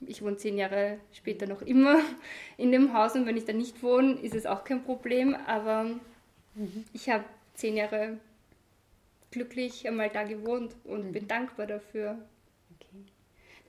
[0.06, 2.00] ich wohne zehn Jahre später noch immer
[2.56, 5.34] in dem Haus und wenn ich da nicht wohne, ist es auch kein Problem.
[5.46, 5.84] Aber
[6.54, 6.84] mhm.
[6.92, 8.18] ich habe zehn Jahre
[9.30, 11.12] glücklich einmal da gewohnt und mhm.
[11.12, 12.18] bin dankbar dafür.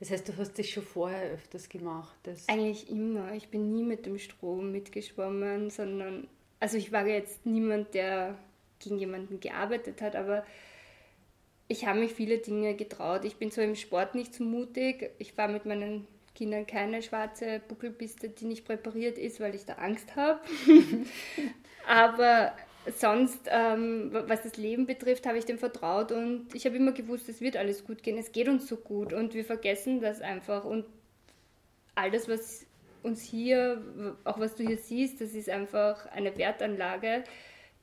[0.00, 2.16] Das heißt, du hast das schon vorher öfters gemacht?
[2.48, 3.32] Eigentlich immer.
[3.34, 6.26] Ich bin nie mit dem Strom mitgeschwommen, sondern,
[6.60, 8.36] also ich war jetzt niemand, der
[8.80, 10.44] gegen jemanden gearbeitet hat, aber
[11.68, 13.24] ich habe mich viele Dinge getraut.
[13.24, 15.10] Ich bin so im Sport nicht so mutig.
[15.18, 19.74] Ich war mit meinen Kindern keine schwarze Buckelpiste, die nicht präpariert ist, weil ich da
[19.74, 20.40] Angst habe.
[21.86, 22.52] Aber
[22.98, 27.28] sonst, ähm, was das Leben betrifft, habe ich dem vertraut und ich habe immer gewusst,
[27.28, 30.64] es wird alles gut gehen, es geht uns so gut und wir vergessen das einfach
[30.64, 30.84] und
[31.94, 32.66] all das, was
[33.02, 33.82] uns hier,
[34.24, 37.24] auch was du hier siehst, das ist einfach eine Wertanlage,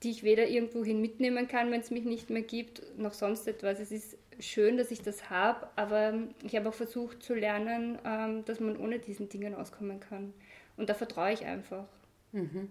[0.03, 3.79] die ich weder irgendwohin mitnehmen kann, wenn es mich nicht mehr gibt, noch sonst etwas.
[3.79, 8.43] Es ist schön, dass ich das habe, aber ich habe auch versucht zu lernen, ähm,
[8.45, 10.33] dass man ohne diesen Dingen auskommen kann.
[10.75, 11.85] Und da vertraue ich einfach.
[12.31, 12.69] Mhm.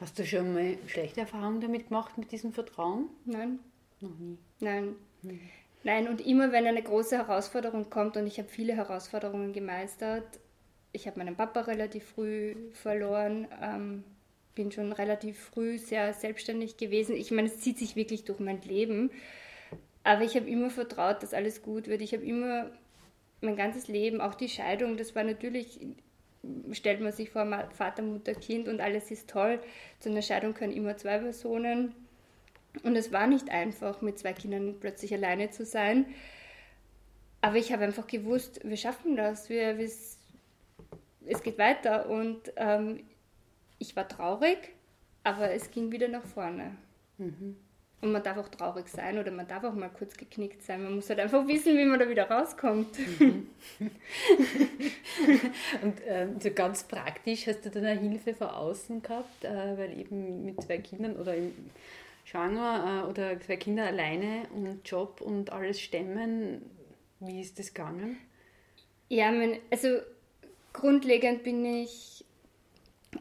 [0.00, 3.08] Hast du schon mal schlechte Erfahrungen damit gemacht, mit diesem Vertrauen?
[3.24, 3.58] Nein.
[4.00, 4.38] Noch nie.
[4.60, 4.94] Nein.
[5.22, 5.40] Mhm.
[5.82, 10.24] Nein, und immer wenn eine große Herausforderung kommt, und ich habe viele Herausforderungen gemeistert,
[10.92, 14.04] ich habe meinen Papa relativ früh verloren, ähm,
[14.54, 17.14] bin schon relativ früh sehr selbstständig gewesen.
[17.14, 19.10] Ich meine, es zieht sich wirklich durch mein Leben.
[20.02, 22.02] Aber ich habe immer vertraut, dass alles gut wird.
[22.02, 22.70] Ich habe immer
[23.40, 25.80] mein ganzes Leben, auch die Scheidung, das war natürlich,
[26.72, 29.60] stellt man sich vor, Vater, Mutter, Kind und alles ist toll.
[29.98, 31.94] Zu einer Scheidung können immer zwei Personen.
[32.82, 36.06] Und es war nicht einfach, mit zwei Kindern plötzlich alleine zu sein.
[37.40, 40.18] Aber ich habe einfach gewusst, wir schaffen das, wir, es
[41.42, 42.08] geht weiter.
[42.08, 43.00] Und ähm,
[43.78, 44.58] ich war traurig,
[45.24, 46.76] aber es ging wieder nach vorne.
[47.18, 47.56] Mhm.
[48.02, 50.82] Und man darf auch traurig sein oder man darf auch mal kurz geknickt sein.
[50.82, 52.98] Man muss halt einfach wissen, wie man da wieder rauskommt.
[52.98, 53.50] Mhm.
[55.82, 59.98] und äh, so ganz praktisch hast du dann eine Hilfe von außen gehabt, äh, weil
[59.98, 61.34] eben mit zwei Kindern oder
[62.24, 66.62] schwanger äh, oder zwei Kinder alleine und Job und alles stemmen.
[67.18, 68.16] Wie ist das gegangen?
[69.10, 69.98] Ja, mein, also
[70.72, 72.24] grundlegend bin ich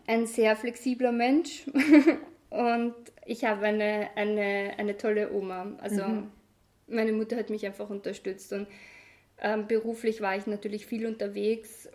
[0.07, 1.65] ein sehr flexibler Mensch
[2.49, 5.73] und ich habe eine, eine, eine tolle Oma.
[5.79, 6.31] Also mhm.
[6.87, 8.67] meine Mutter hat mich einfach unterstützt und
[9.41, 11.89] ähm, beruflich war ich natürlich viel unterwegs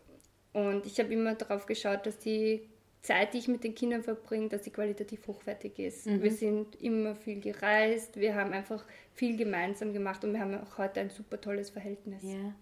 [0.52, 2.68] und ich habe immer darauf geschaut, dass die
[3.02, 6.06] Zeit, die ich mit den Kindern verbringe, dass sie qualitativ hochwertig ist.
[6.06, 6.22] Mhm.
[6.22, 10.78] Wir sind immer viel gereist, wir haben einfach viel gemeinsam gemacht und wir haben auch
[10.78, 12.22] heute ein super tolles Verhältnis.
[12.22, 12.54] Ja.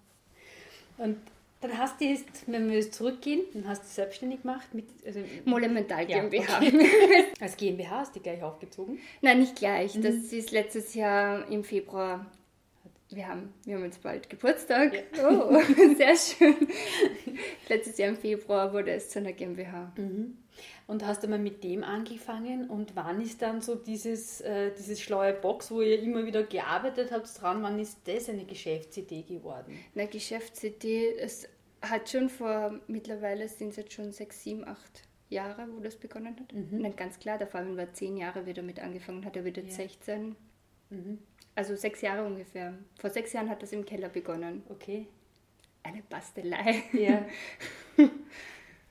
[0.98, 1.18] Und
[1.62, 6.04] dann hast du jetzt, wenn wir zurückgehen, dann hast du selbstständig gemacht mit also Molemental
[6.04, 6.60] GmbH.
[6.60, 7.24] Ja, okay.
[7.40, 8.98] Als GmbH hast du gleich aufgezogen?
[9.20, 9.94] Nein, nicht gleich.
[9.94, 10.02] Mhm.
[10.02, 12.26] Das ist letztes Jahr im Februar.
[13.10, 14.92] Wir haben, wir haben jetzt bald Geburtstag.
[15.16, 15.28] Ja.
[15.28, 15.60] Oh,
[15.96, 16.66] sehr schön.
[17.68, 19.92] letztes Jahr im Februar wurde es zu einer GmbH.
[19.96, 20.38] Mhm.
[20.86, 25.00] Und hast du mal mit dem angefangen und wann ist dann so dieses, äh, dieses
[25.00, 29.78] schlaue Box, wo ihr immer wieder gearbeitet habt dran, wann ist das eine Geschäftsidee geworden?
[29.94, 31.48] Eine Geschäftsidee, es
[31.82, 36.36] hat schon vor, mittlerweile sind es jetzt schon sechs, sieben, acht Jahre, wo das begonnen
[36.38, 36.52] hat.
[36.52, 36.80] Mhm.
[36.80, 39.78] Nein, ganz klar, der Fabian war zehn Jahre, wie damit angefangen hat, er wird jetzt
[39.78, 39.84] ja.
[39.84, 40.36] 16.
[40.90, 41.18] Mhm.
[41.54, 42.74] Also sechs Jahre ungefähr.
[42.98, 44.62] Vor sechs Jahren hat das im Keller begonnen.
[44.68, 45.06] Okay.
[45.82, 46.82] Eine Bastelei.
[46.92, 47.26] Ja.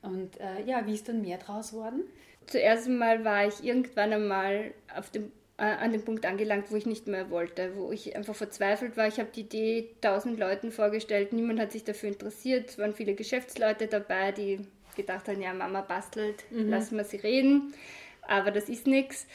[0.02, 2.04] Und äh, ja, wie ist dann mehr draus geworden?
[2.48, 6.88] Zuerst einmal war ich irgendwann einmal auf dem äh, an den Punkt angelangt, wo ich
[6.88, 9.08] nicht mehr wollte, wo ich einfach verzweifelt war.
[9.08, 12.72] Ich habe die Idee tausend Leuten vorgestellt, niemand hat sich dafür interessiert.
[12.72, 14.62] Es waren viele Geschäftsleute dabei, die
[14.96, 16.70] gedacht haben, ja, Mama bastelt, mhm.
[16.72, 17.76] lassen wir sie reden,
[18.24, 19.28] aber das ist nichts.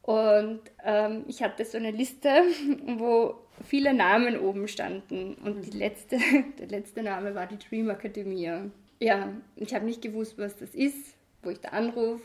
[0.00, 2.30] Und ähm, ich hatte so eine Liste,
[2.96, 5.34] wo viele Namen oben standen.
[5.44, 5.78] Und die mhm.
[5.78, 6.18] letzte,
[6.58, 8.64] der letzte Name war die Dream Academia.
[8.98, 12.22] Ja, ich habe nicht gewusst, was das ist, wo ich da anrufe.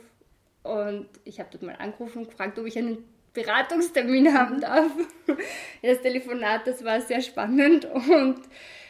[0.64, 3.04] Und ich habe dort mal angerufen und gefragt, ob ich einen
[3.36, 4.92] Beratungstermin haben darf.
[5.84, 8.40] Das Telefonat, das war sehr spannend und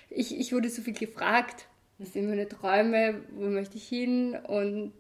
[0.10, 1.66] ich, ich wurde so viel gefragt.
[1.98, 3.22] Was sind meine Träume?
[3.32, 4.38] Wo möchte ich hin?
[4.48, 4.94] Und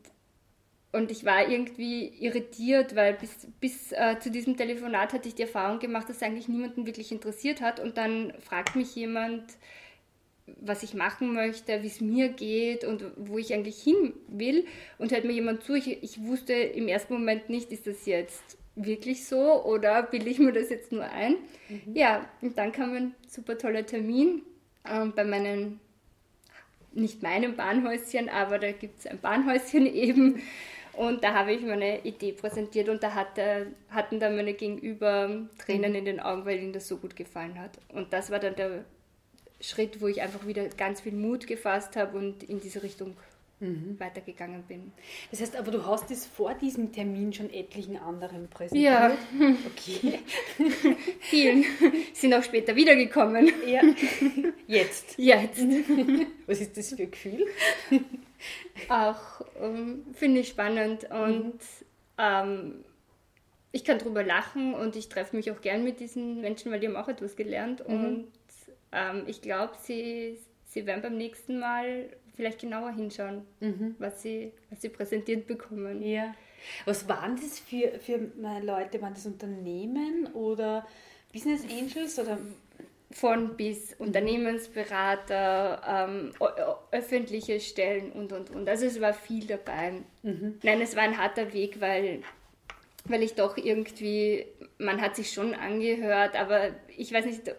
[0.95, 5.41] und ich war irgendwie irritiert, weil bis, bis äh, zu diesem Telefonat hatte ich die
[5.41, 7.81] Erfahrung gemacht, dass eigentlich niemanden wirklich interessiert hat.
[7.81, 9.43] Und dann fragt mich jemand,
[10.47, 14.65] was ich machen möchte, wie es mir geht und wo ich eigentlich hin will.
[14.97, 15.73] Und hört mir jemand zu.
[15.73, 20.39] Ich, ich wusste im ersten Moment nicht, ist das jetzt wirklich so oder bilde ich
[20.39, 21.35] mir das jetzt nur ein?
[21.69, 21.95] Mhm.
[21.95, 24.41] Ja, und dann kam ein super toller Termin
[24.83, 25.79] äh, bei meinen,
[26.93, 30.41] nicht meinem Bahnhäuschen, aber da gibt es ein Bahnhäuschen eben.
[30.93, 35.91] Und da habe ich meine Idee präsentiert und da hatte, hatten dann meine Gegenüber Tränen
[35.91, 35.97] mhm.
[35.97, 37.71] in den Augen, weil ihnen das so gut gefallen hat.
[37.89, 38.85] Und das war dann der
[39.59, 43.15] Schritt, wo ich einfach wieder ganz viel Mut gefasst habe und in diese Richtung
[43.60, 44.00] mhm.
[44.00, 44.91] weitergegangen bin.
[45.32, 48.94] Das heißt aber, du hast es vor diesem Termin schon etlichen anderen präsentiert?
[48.94, 49.18] Ja.
[49.65, 50.20] Okay.
[51.20, 51.65] Vielen.
[52.13, 53.52] Sind auch später wiedergekommen.
[53.68, 53.82] Ja.
[54.68, 55.18] Jetzt.
[55.18, 55.62] Jetzt.
[56.48, 57.46] Was ist das für ein Gefühl?
[58.89, 61.60] auch ähm, finde ich spannend und mhm.
[62.18, 62.86] ähm,
[63.72, 66.88] ich kann drüber lachen und ich treffe mich auch gern mit diesen Menschen, weil die
[66.88, 68.06] haben auch etwas gelernt mhm.
[68.06, 68.28] und
[68.91, 70.38] ähm, ich glaube, sie,
[70.75, 73.95] sie werden beim nächsten Mal vielleicht genauer hinschauen, mhm.
[73.97, 76.03] was, sie, was sie präsentiert bekommen.
[76.03, 76.35] Ja.
[76.83, 78.19] Was waren das für, für
[78.61, 79.01] Leute?
[79.01, 80.85] Waren das Unternehmen oder
[81.31, 82.38] Business Angels oder
[83.11, 86.33] von bis Unternehmensberater, ähm,
[86.91, 88.67] öffentliche Stellen und und und.
[88.67, 90.01] Also es war viel dabei.
[90.23, 90.59] Mhm.
[90.61, 92.21] Nein, es war ein harter Weg, weil,
[93.05, 94.45] weil ich doch irgendwie,
[94.77, 97.55] man hat sich schon angehört, aber ich weiß nicht,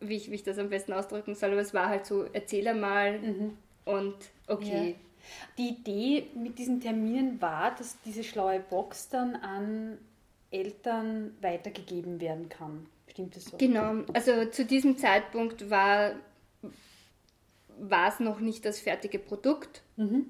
[0.00, 2.68] wie ich, wie ich das am besten ausdrücken soll, aber es war halt so, erzähl
[2.68, 3.58] einmal mhm.
[3.84, 4.14] und
[4.46, 4.90] okay.
[4.90, 4.94] Ja.
[5.58, 9.98] Die Idee mit diesen Terminen war, dass diese schlaue Box dann an
[10.50, 12.86] Eltern weitergegeben werden kann.
[13.08, 13.56] Stimmt das so?
[13.58, 16.12] Genau, also zu diesem Zeitpunkt war,
[17.78, 19.82] war es noch nicht das fertige Produkt.
[19.96, 20.26] Mhm.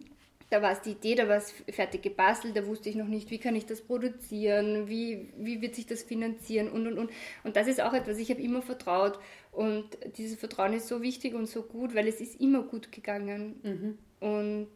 [0.50, 3.30] Da war es die Idee, da war es fertig gebastelt, da wusste ich noch nicht,
[3.30, 7.10] wie kann ich das produzieren, wie, wie wird sich das finanzieren und und und.
[7.44, 9.18] Und das ist auch etwas, ich habe immer vertraut.
[9.52, 13.60] Und dieses Vertrauen ist so wichtig und so gut, weil es ist immer gut gegangen.
[13.62, 13.98] Mhm.
[14.26, 14.68] Und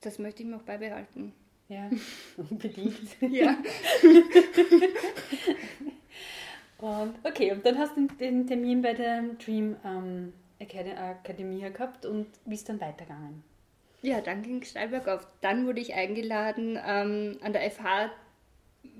[0.00, 1.32] das möchte ich mir auch beibehalten.
[1.68, 1.90] Ja,
[2.36, 3.16] unbedingt.
[3.20, 3.56] ja.
[6.82, 12.26] Und okay, und dann hast du den Termin bei der Dream ähm, Academy gehabt und
[12.44, 13.44] wie ist dann weitergegangen?
[14.02, 15.26] Ja, dann ging es steil bergauf.
[15.40, 18.10] Dann wurde ich eingeladen, ähm, an der FH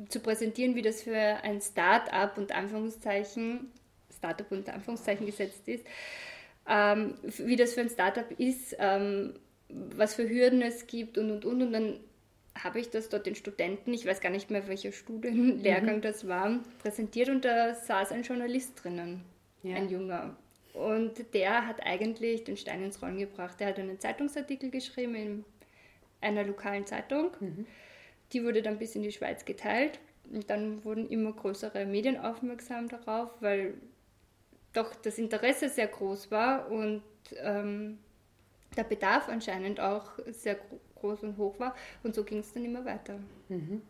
[0.08, 3.70] zu präsentieren, wie das für ein Start-up und Anführungszeichen,
[4.16, 5.84] Start-up unter Anführungszeichen gesetzt ist,
[6.68, 9.34] ähm, wie das für ein Start-up ist, ähm,
[9.68, 11.62] was für Hürden es gibt und und und.
[11.62, 12.00] Und dann
[12.54, 16.02] habe ich das dort den Studenten, ich weiß gar nicht mehr, welcher Studienlehrgang mhm.
[16.02, 19.24] das war, präsentiert und da saß ein Journalist drinnen,
[19.64, 19.76] ja.
[19.76, 20.36] ein junger.
[20.72, 23.60] Und der hat eigentlich den Stein ins Rollen gebracht.
[23.60, 25.44] Der hat einen Zeitungsartikel geschrieben in
[26.20, 27.30] einer lokalen Zeitung.
[27.40, 27.66] Mhm.
[28.32, 30.00] Die wurde dann bis in die Schweiz geteilt.
[30.32, 33.74] Und dann wurden immer größere Medien aufmerksam darauf, weil
[34.72, 37.02] doch das Interesse sehr groß war und
[37.36, 37.98] ähm,
[38.76, 40.56] der Bedarf anscheinend auch sehr
[40.94, 41.74] groß und hoch war.
[42.02, 43.18] Und so ging es dann immer weiter.
[43.48, 43.82] Mhm.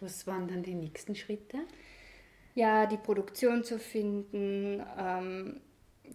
[0.00, 1.58] Was waren dann die nächsten Schritte?
[2.54, 5.60] Ja, die Produktion zu finden, ähm,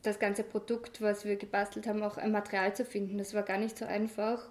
[0.01, 3.17] das ganze Produkt, was wir gebastelt haben, auch ein Material zu finden.
[3.17, 4.49] Das war gar nicht so einfach,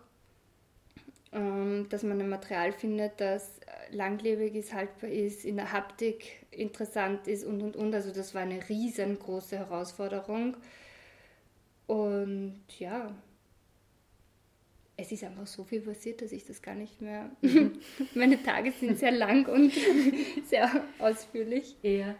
[1.32, 7.26] ähm, dass man ein Material findet, das langlebig ist, haltbar ist, in der Haptik interessant
[7.26, 7.94] ist und und und.
[7.94, 10.56] Also das war eine riesengroße Herausforderung.
[11.86, 13.14] Und ja,
[14.96, 17.30] es ist einfach so viel passiert, dass ich das gar nicht mehr.
[18.14, 19.72] Meine Tage sind sehr lang und
[20.46, 21.76] sehr ausführlich.
[21.82, 22.14] Ja.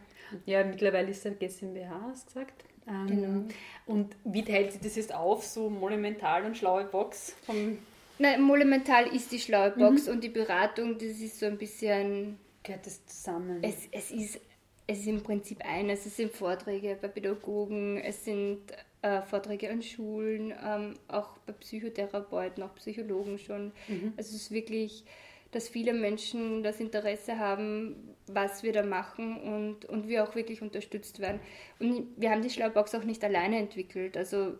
[0.47, 2.65] ja, mittlerweile ist er GmbH, hast du gesagt.
[2.87, 3.45] Ähm, genau.
[3.87, 7.35] Und wie teilt sich das jetzt auf, so monumental und schlaue Box?
[7.42, 7.79] Vom
[8.18, 10.12] Nein, monumental ist die schlaue Box mhm.
[10.12, 12.38] und die Beratung, das ist so ein bisschen.
[12.62, 13.59] Gehört das zusammen?
[13.62, 14.40] Es, es, ist,
[14.87, 16.07] es ist im Prinzip eines.
[16.07, 18.61] Es sind Vorträge bei Pädagogen, es sind
[19.03, 23.73] äh, Vorträge an Schulen, ähm, auch bei Psychotherapeuten, auch Psychologen schon.
[23.88, 24.12] Mhm.
[24.16, 25.05] Also es ist wirklich
[25.53, 30.62] dass viele Menschen das Interesse haben, was wir da machen und, und wir auch wirklich
[30.62, 31.41] unterstützt werden.
[31.79, 34.17] Und wir haben die Schlaubox auch nicht alleine entwickelt.
[34.17, 34.55] Also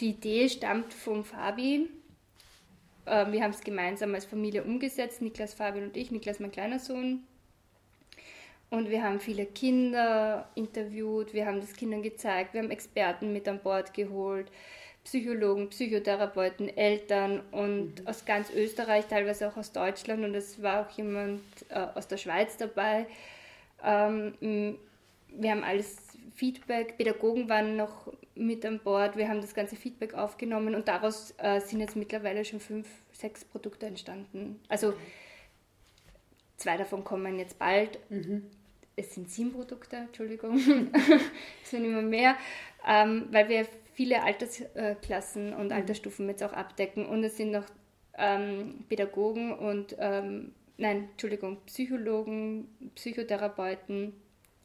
[0.00, 1.88] die Idee stammt vom Fabi.
[3.06, 6.78] Ähm, wir haben es gemeinsam als Familie umgesetzt, Niklas, Fabian und ich, Niklas mein kleiner
[6.78, 7.24] Sohn.
[8.70, 13.48] Und wir haben viele Kinder interviewt, wir haben das Kindern gezeigt, wir haben Experten mit
[13.48, 14.52] an Bord geholt,
[15.08, 18.06] Psychologen, Psychotherapeuten, Eltern und mhm.
[18.06, 21.40] aus ganz Österreich, teilweise auch aus Deutschland und es war auch jemand
[21.70, 23.06] äh, aus der Schweiz dabei.
[23.82, 24.76] Ähm,
[25.30, 25.96] wir haben alles
[26.34, 31.32] Feedback, Pädagogen waren noch mit an Bord, wir haben das ganze Feedback aufgenommen und daraus
[31.38, 34.60] äh, sind jetzt mittlerweile schon fünf, sechs Produkte entstanden.
[34.68, 34.92] Also
[36.58, 37.98] zwei davon kommen jetzt bald.
[38.10, 38.42] Mhm
[38.98, 40.56] es sind sieben Produkte, Entschuldigung,
[41.62, 42.36] es sind immer mehr,
[42.84, 43.66] ähm, weil wir
[43.98, 45.72] viele Altersklassen und mhm.
[45.72, 47.64] Altersstufen jetzt auch abdecken und es sind noch
[48.16, 54.12] ähm, Pädagogen und, ähm, nein, Entschuldigung, Psychologen, Psychotherapeuten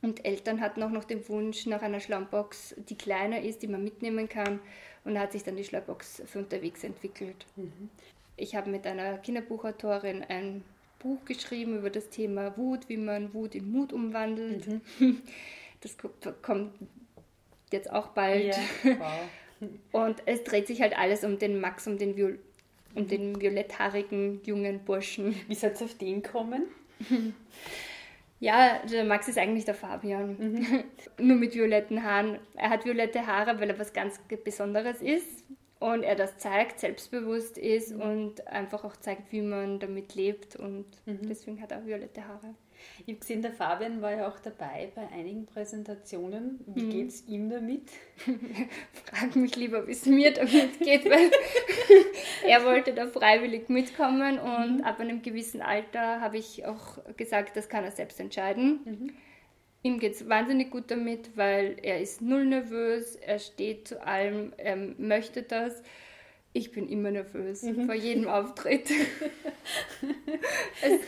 [0.04, 3.84] und Eltern hatten auch noch den Wunsch nach einer Schlammbox, die kleiner ist, die man
[3.84, 4.60] mitnehmen kann
[5.04, 7.48] und da hat sich dann die Schlammbox für unterwegs entwickelt.
[7.56, 7.90] Mhm.
[8.38, 10.64] Ich habe mit einer Kinderbuchautorin ein
[11.00, 14.68] Buch geschrieben über das Thema Wut, wie man Wut in Mut umwandelt.
[15.00, 15.24] Mhm.
[15.82, 15.98] Das
[16.42, 16.72] kommt
[17.74, 18.56] jetzt auch bald.
[18.84, 18.98] Yeah.
[19.00, 19.70] Wow.
[19.94, 22.38] Und es dreht sich halt alles um den Max, um den, Viol
[22.96, 25.36] um den violetthaarigen jungen Burschen.
[25.48, 26.64] Wie soll es auf den kommen?
[28.40, 30.36] Ja, der Max ist eigentlich der Fabian.
[30.38, 30.84] Mhm.
[31.18, 32.40] Nur mit violetten Haaren.
[32.58, 35.46] Er hat violette Haare, weil er was ganz Besonderes ist
[35.84, 38.02] und er das zeigt, selbstbewusst ist mhm.
[38.02, 41.28] und einfach auch zeigt, wie man damit lebt und mhm.
[41.28, 42.56] deswegen hat er violette Haare.
[43.00, 46.60] Ich habe gesehen, der Fabian war ja auch dabei bei einigen Präsentationen.
[46.68, 46.90] Wie mhm.
[46.90, 47.90] geht es ihm damit?
[49.06, 51.32] Frag mich lieber, wie es mir damit geht, weil
[52.48, 54.84] er wollte da freiwillig mitkommen und mhm.
[54.84, 58.80] ab einem gewissen Alter habe ich auch gesagt, das kann er selbst entscheiden.
[58.86, 59.14] Mhm.
[59.86, 64.54] Ihm geht es wahnsinnig gut damit, weil er ist null nervös, er steht zu allem,
[64.56, 65.84] er möchte das.
[66.54, 67.86] Ich bin immer nervös mhm.
[67.86, 68.90] vor jedem Auftritt.
[70.82, 71.02] es,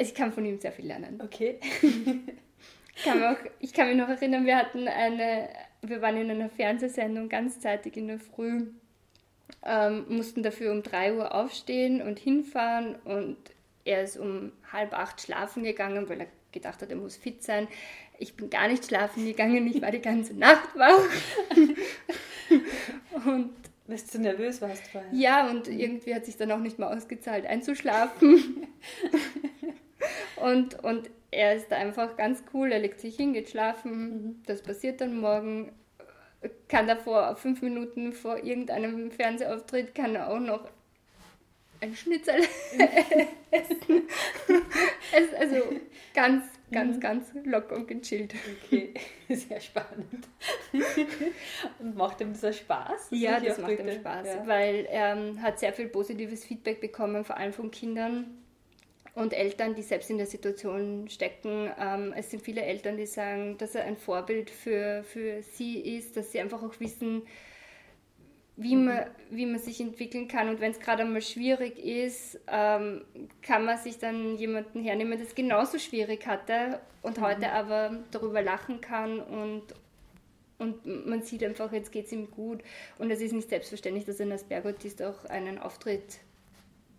[0.00, 1.20] ich kann von ihm sehr viel lernen.
[1.22, 1.58] Okay.
[1.82, 5.48] ich, kann auch, ich kann mich noch erinnern, wir hatten eine,
[5.82, 8.62] wir waren in einer Fernsehsendung ganzzeitig in der Früh,
[9.64, 13.36] ähm, mussten dafür um 3 Uhr aufstehen und hinfahren und
[13.84, 17.68] er ist um halb acht schlafen gegangen, weil er gedacht hat, er muss fit sein.
[18.18, 21.08] Ich bin gar nicht schlafen gegangen, ich war die ganze Nacht wach.
[23.26, 23.50] und
[23.86, 25.10] weil du nervös warst vorher.
[25.12, 28.68] Ja, und irgendwie hat sich dann auch nicht mehr ausgezahlt, einzuschlafen.
[30.36, 34.42] Und, und er ist einfach ganz cool, er legt sich hin, geht schlafen, mhm.
[34.46, 35.72] das passiert dann morgen.
[36.68, 40.70] Kann davor fünf Minuten vor irgendeinem Fernsehauftritt, kann er auch noch
[41.82, 42.36] ein Schnitzel
[43.50, 44.02] essen.
[45.38, 45.56] also
[46.14, 47.00] ganz, ganz, mhm.
[47.00, 48.34] ganz locker und gechillt.
[48.64, 48.94] Okay,
[49.28, 50.28] sehr spannend.
[51.78, 53.08] und macht ihm das auch Spaß?
[53.10, 54.46] Ja, das macht ihm Spaß, ja.
[54.46, 58.38] weil er ähm, hat sehr viel positives Feedback bekommen, vor allem von Kindern
[59.20, 61.70] und Eltern, die selbst in der Situation stecken.
[61.78, 66.16] Ähm, es sind viele Eltern, die sagen, dass er ein Vorbild für, für sie ist,
[66.16, 67.22] dass sie einfach auch wissen,
[68.56, 70.48] wie man, wie man sich entwickeln kann.
[70.48, 73.04] Und wenn es gerade einmal schwierig ist, ähm,
[73.42, 77.22] kann man sich dann jemanden hernehmen, der es genauso schwierig hatte und mhm.
[77.22, 79.64] heute aber darüber lachen kann und,
[80.58, 82.62] und man sieht einfach, jetzt geht es ihm gut.
[82.98, 86.20] Und es ist nicht selbstverständlich, dass ein Asperger-Autist auch einen Auftritt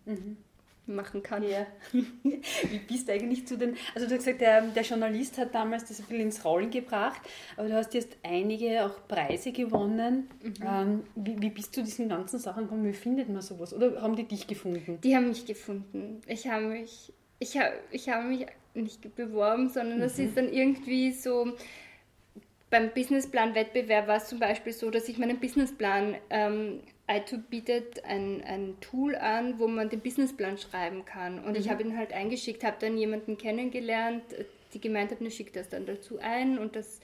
[0.04, 0.36] mhm
[0.86, 1.42] machen kann.
[1.42, 1.66] Ja.
[1.92, 5.84] Wie bist du eigentlich zu den, also du hast gesagt, der, der Journalist hat damals
[5.84, 7.20] das ein bisschen ins Rollen gebracht,
[7.56, 10.28] aber du hast jetzt einige auch Preise gewonnen.
[10.42, 10.54] Mhm.
[10.66, 12.84] Ähm, wie, wie bist du zu diesen ganzen Sachen gekommen?
[12.84, 13.72] Wie findet man sowas?
[13.72, 14.98] Oder haben die dich gefunden?
[15.02, 16.20] Die haben mich gefunden.
[16.26, 20.24] Ich habe mich, ich habe, ich habe mich nicht beworben, sondern das mhm.
[20.26, 21.52] ist dann irgendwie so,
[22.70, 28.42] beim Businessplan-Wettbewerb war es zum Beispiel so, dass ich meinen Businessplan ähm, iTube bietet ein,
[28.44, 31.38] ein Tool an, wo man den Businessplan schreiben kann.
[31.38, 31.56] Und mhm.
[31.56, 34.22] ich habe ihn halt eingeschickt, habe dann jemanden kennengelernt,
[34.72, 36.58] die gemeint hat, ne, schickt das dann dazu ein.
[36.58, 37.00] Und das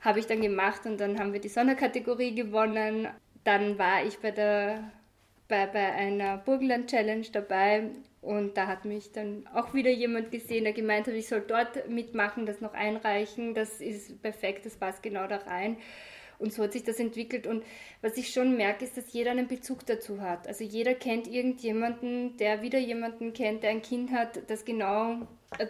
[0.00, 3.08] habe ich dann gemacht und dann haben wir die Sonderkategorie gewonnen.
[3.44, 4.90] Dann war ich bei, der,
[5.48, 7.90] bei, bei einer Burgenland Challenge dabei
[8.26, 11.88] und da hat mich dann auch wieder jemand gesehen, der gemeint hat, ich soll dort
[11.88, 13.54] mitmachen, das noch einreichen.
[13.54, 15.76] Das ist perfekt, das passt genau da rein.
[16.38, 17.46] Und so hat sich das entwickelt.
[17.46, 17.64] Und
[18.02, 20.46] was ich schon merke, ist, dass jeder einen Bezug dazu hat.
[20.46, 25.26] Also jeder kennt irgendjemanden, der wieder jemanden kennt, der ein Kind hat, das genau,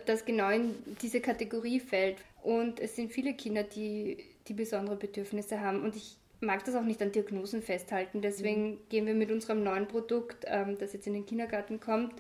[0.07, 2.17] das genau in diese Kategorie fällt.
[2.43, 5.83] Und es sind viele Kinder, die, die besondere Bedürfnisse haben.
[5.83, 8.21] Und ich mag das auch nicht an Diagnosen festhalten.
[8.21, 8.79] Deswegen mhm.
[8.89, 12.15] gehen wir mit unserem neuen Produkt, ähm, das jetzt in den Kindergarten kommt,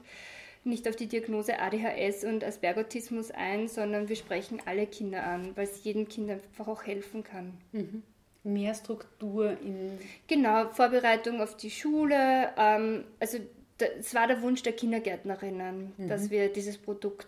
[0.64, 5.64] nicht auf die Diagnose ADHS und Aspergotismus ein, sondern wir sprechen alle Kinder an, weil
[5.64, 7.56] es jedem Kind einfach auch helfen kann.
[7.72, 8.02] Mhm.
[8.46, 9.98] Mehr Struktur in.
[10.28, 12.50] Genau, Vorbereitung auf die Schule.
[12.56, 13.38] Ähm, also
[13.98, 16.08] es war der Wunsch der Kindergärtnerinnen, mhm.
[16.08, 17.26] dass wir dieses Produkt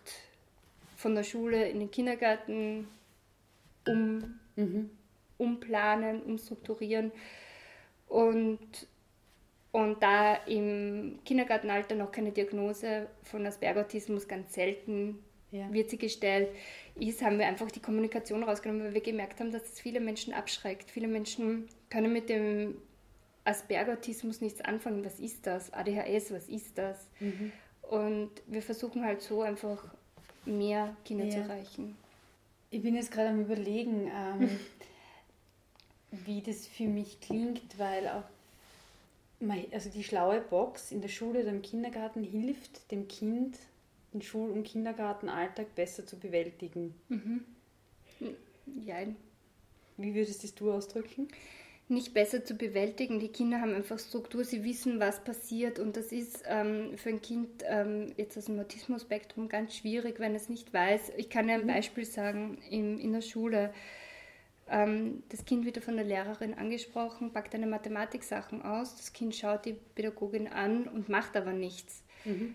[0.97, 2.87] von der Schule in den Kindergarten
[3.89, 4.91] um, mhm.
[5.39, 7.11] umplanen, umstrukturieren.
[8.07, 8.87] Und,
[9.73, 15.19] und da im Kindergartenalter noch keine Diagnose von Asperger-Autismus ganz selten
[15.51, 15.73] ja.
[15.73, 16.49] wird sie gestellt
[17.01, 20.32] ist, haben wir einfach die Kommunikation rausgenommen, weil wir gemerkt haben, dass es viele Menschen
[20.32, 20.90] abschreckt.
[20.90, 22.76] Viele Menschen können mit dem
[23.44, 25.05] Asperger-Autismus nichts anfangen.
[25.05, 25.72] Was ist das?
[25.72, 27.07] ADHS, was ist das?
[27.20, 27.53] Mhm.
[27.82, 29.84] Und wir versuchen halt so einfach
[30.44, 31.30] mehr Kinder ja.
[31.30, 31.96] zu erreichen.
[32.70, 34.51] Ich bin jetzt gerade am Überlegen, ähm,
[36.11, 38.24] wie das für mich klingt, weil auch
[39.72, 43.57] also die schlaue Box in der Schule oder im Kindergarten hilft dem Kind,
[44.12, 46.94] den Schul- und Kindergartenalltag besser zu bewältigen.
[47.09, 47.44] Mhm.
[48.84, 48.96] Ja.
[49.96, 51.28] Wie würdest du ausdrücken?
[51.88, 53.18] nicht besser zu bewältigen.
[53.18, 57.22] Die Kinder haben einfach Struktur, sie wissen, was passiert und das ist ähm, für ein
[57.22, 61.12] Kind ähm, jetzt aus dem Autismus-Spektrum ganz schwierig, wenn es nicht weiß.
[61.16, 61.68] Ich kann ja ein mhm.
[61.68, 63.72] Beispiel sagen, in, in der Schule.
[64.68, 69.64] Ähm, das Kind wird von der Lehrerin angesprochen, packt eine Mathematiksachen aus, das Kind schaut
[69.64, 72.02] die Pädagogin an und macht aber nichts.
[72.26, 72.54] Mhm.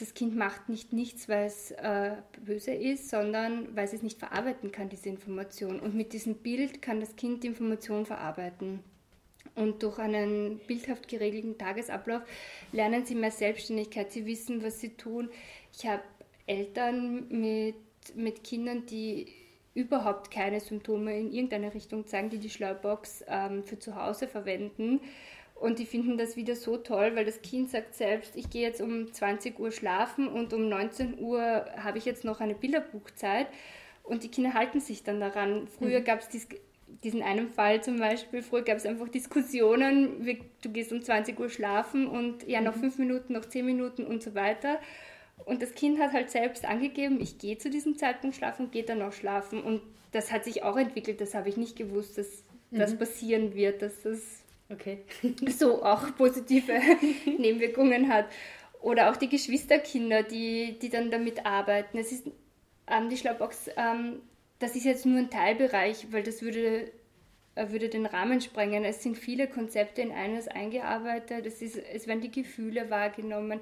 [0.00, 4.72] Das Kind macht nicht nichts, weil es äh, böse ist, sondern weil es nicht verarbeiten
[4.72, 5.78] kann, diese Information.
[5.78, 8.80] Und mit diesem Bild kann das Kind die Information verarbeiten.
[9.54, 12.22] Und durch einen bildhaft geregelten Tagesablauf
[12.72, 14.10] lernen sie mehr Selbstständigkeit.
[14.10, 15.28] Sie wissen, was sie tun.
[15.76, 16.02] Ich habe
[16.46, 17.76] Eltern mit,
[18.14, 19.26] mit Kindern, die
[19.74, 25.00] überhaupt keine Symptome in irgendeine Richtung zeigen, die die Schlaubox ähm, für zu Hause verwenden
[25.60, 28.80] und die finden das wieder so toll, weil das Kind sagt selbst, ich gehe jetzt
[28.80, 33.46] um 20 Uhr schlafen und um 19 Uhr habe ich jetzt noch eine Bilderbuchzeit.
[34.02, 35.68] Und die Kinder halten sich dann daran.
[35.68, 36.04] Früher mhm.
[36.04, 36.48] gab es dies,
[37.04, 41.38] diesen einen Fall zum Beispiel, früher gab es einfach Diskussionen, wie, du gehst um 20
[41.38, 42.80] Uhr schlafen und ja, noch mhm.
[42.80, 44.80] fünf Minuten, noch zehn Minuten und so weiter.
[45.44, 49.02] Und das Kind hat halt selbst angegeben, ich gehe zu diesem Zeitpunkt schlafen, geht dann
[49.02, 49.62] auch schlafen.
[49.62, 49.82] Und
[50.12, 52.78] das hat sich auch entwickelt, das habe ich nicht gewusst, dass mhm.
[52.78, 54.39] das passieren wird, dass das
[54.72, 55.04] okay.
[55.48, 56.80] so auch positive
[57.38, 58.26] Nebenwirkungen hat.
[58.80, 61.98] Oder auch die Geschwisterkinder, die, die dann damit arbeiten.
[61.98, 62.26] Es ist
[62.86, 64.22] ähm, die Schlaubox, ähm,
[64.58, 66.90] das ist jetzt nur ein Teilbereich, weil das würde,
[67.54, 68.84] äh, würde den Rahmen sprengen.
[68.84, 71.46] Es sind viele Konzepte in eines eingearbeitet.
[71.46, 73.60] Es, ist, es werden die Gefühle wahrgenommen,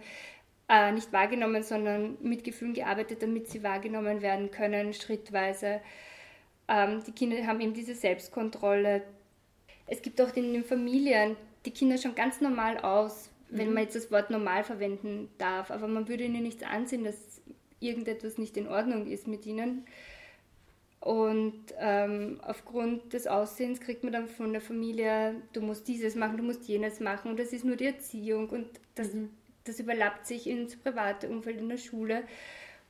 [0.68, 5.80] äh, nicht wahrgenommen, sondern mit Gefühlen gearbeitet, damit sie wahrgenommen werden können, schrittweise.
[6.68, 9.02] Ähm, die Kinder haben eben diese Selbstkontrolle,
[9.88, 13.74] es gibt auch in den Familien die Kinder schon ganz normal aus, wenn mhm.
[13.74, 15.70] man jetzt das Wort normal verwenden darf.
[15.70, 17.40] Aber man würde ihnen nichts ansehen, dass
[17.80, 19.86] irgendetwas nicht in Ordnung ist mit ihnen.
[21.00, 26.36] Und ähm, aufgrund des Aussehens kriegt man dann von der Familie, du musst dieses machen,
[26.36, 27.30] du musst jenes machen.
[27.30, 28.48] Und das ist nur die Erziehung.
[28.50, 29.30] Und das, mhm.
[29.64, 32.24] das überlappt sich ins private Umfeld in der Schule.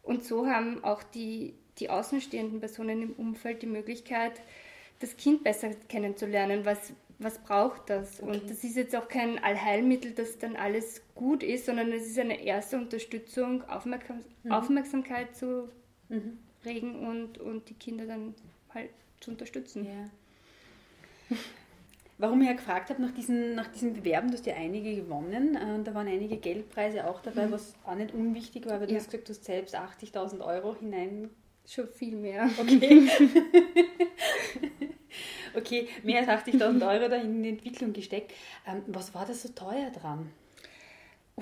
[0.03, 4.41] Und so haben auch die, die außenstehenden Personen im Umfeld die Möglichkeit,
[5.01, 8.23] das Kind besser kennenzulernen, was, was braucht das.
[8.23, 8.31] Okay.
[8.31, 12.19] Und das ist jetzt auch kein Allheilmittel, dass dann alles gut ist, sondern es ist
[12.19, 14.53] eine erste Unterstützung, Aufmerksam mhm.
[14.53, 15.69] Aufmerksamkeit zu
[16.09, 16.39] mhm.
[16.65, 18.35] regen und, und die Kinder dann
[18.75, 18.91] halt
[19.21, 19.85] zu unterstützen.
[19.85, 21.37] Ja.
[22.21, 25.55] Warum ich ja gefragt habe nach diesen, nach diesen Bewerben, du hast ja einige gewonnen.
[25.55, 27.53] Äh, da waren einige Geldpreise auch dabei, mhm.
[27.53, 28.99] was auch nicht unwichtig war, weil du ja.
[28.99, 31.31] hast gesagt, du hast selbst 80.000 Euro hinein.
[31.65, 32.51] Schon viel mehr.
[32.59, 33.09] Okay.
[35.55, 38.33] okay, mehr als 80.000 Euro da in die Entwicklung gesteckt.
[38.67, 40.31] Ähm, was war da so teuer dran?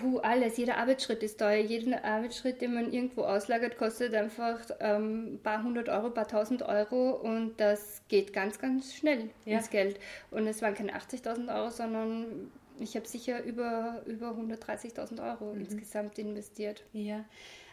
[0.03, 1.63] Uh, alles, jeder Arbeitsschritt ist teuer.
[1.63, 6.29] Jeder Arbeitsschritt, den man irgendwo auslagert, kostet einfach ähm, ein paar hundert Euro, ein paar
[6.29, 9.57] tausend Euro und das geht ganz, ganz schnell ja.
[9.57, 9.99] ins Geld.
[10.31, 15.63] Und es waren keine 80.000 Euro, sondern ich habe sicher über, über 130.000 Euro mhm.
[15.63, 16.85] insgesamt investiert.
[16.93, 17.25] Ja.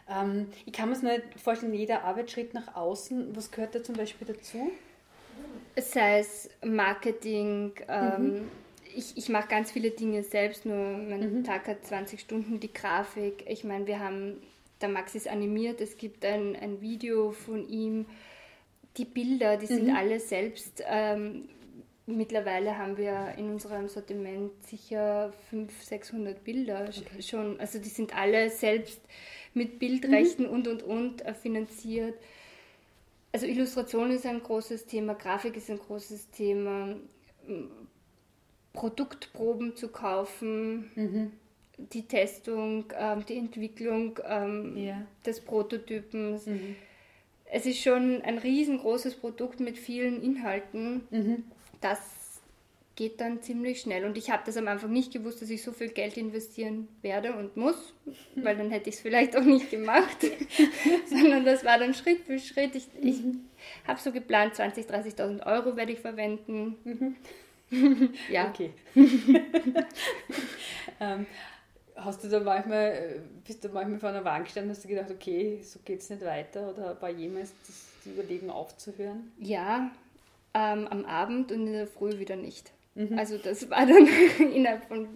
[0.08, 3.96] Ähm, ich kann mir es nicht vorstellen, jeder Arbeitsschritt nach außen, was gehört da zum
[3.96, 4.70] Beispiel dazu?
[5.76, 8.50] Sei es Marketing, ähm, mhm.
[8.94, 11.44] ich, ich mache ganz viele Dinge selbst, nur mein mhm.
[11.44, 14.42] Tag hat 20 Stunden, die Grafik, ich meine, wir haben,
[14.80, 18.06] der Max ist animiert, es gibt ein, ein Video von ihm,
[18.96, 19.96] die Bilder, die sind mhm.
[19.96, 20.82] alle selbst.
[20.86, 21.48] Ähm,
[22.06, 27.22] mittlerweile haben wir in unserem Sortiment sicher 500, 600 Bilder okay.
[27.22, 29.00] schon, also die sind alle selbst
[29.54, 30.50] mit Bildrechten mhm.
[30.50, 32.14] und und und äh, finanziert.
[33.34, 36.94] Also Illustration ist ein großes Thema, Grafik ist ein großes Thema,
[38.72, 40.92] Produktproben zu kaufen.
[40.94, 41.32] Mhm.
[41.78, 45.04] die Testung, ähm, die Entwicklung ähm, ja.
[45.26, 46.46] des Prototypens.
[46.46, 46.76] Mhm.
[47.46, 51.00] Es ist schon ein riesengroßes Produkt mit vielen Inhalten.
[51.10, 51.44] Mhm.
[51.80, 51.98] Das
[52.96, 54.04] geht dann ziemlich schnell.
[54.04, 57.34] Und ich habe das am Anfang nicht gewusst, dass ich so viel Geld investieren werde
[57.34, 57.94] und muss,
[58.36, 60.18] weil dann hätte ich es vielleicht auch nicht gemacht,
[61.06, 62.74] sondern das war dann Schritt für Schritt.
[62.74, 63.46] Ich, ich mhm.
[63.86, 66.76] habe so geplant, 20.000, 30.000 Euro werde ich verwenden.
[66.84, 67.16] Mhm.
[68.30, 68.48] ja.
[68.48, 68.70] Okay.
[71.00, 71.26] ähm,
[71.96, 75.10] hast du da manchmal, äh, bist du manchmal vor einer Wand gestanden, hast du gedacht,
[75.10, 79.32] okay, so geht es nicht weiter oder war jemals das, die Überlegung aufzuhören?
[79.38, 79.90] Ja,
[80.54, 82.73] ähm, am Abend und in der Früh wieder nicht.
[82.94, 83.18] Mhm.
[83.18, 84.06] Also das war dann
[84.52, 85.08] innerhalb von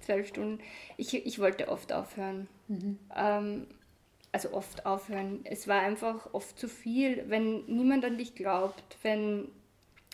[0.00, 0.60] zwölf Stunden.
[0.96, 2.48] Ich, ich wollte oft aufhören.
[2.68, 2.98] Mhm.
[3.14, 3.66] Ähm,
[4.32, 5.40] also oft aufhören.
[5.44, 9.48] Es war einfach oft zu viel, wenn niemand an dich glaubt, wenn,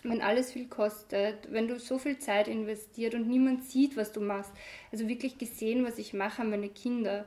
[0.03, 4.21] wenn alles viel kostet, wenn du so viel Zeit investiert und niemand sieht, was du
[4.21, 4.51] machst.
[4.91, 7.27] Also wirklich gesehen, was ich mache, meine Kinder.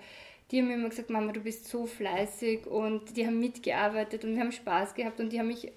[0.52, 4.34] Die haben mir immer gesagt, Mama, du bist so fleißig und die haben mitgearbeitet und
[4.36, 5.72] wir haben Spaß gehabt und die haben mich,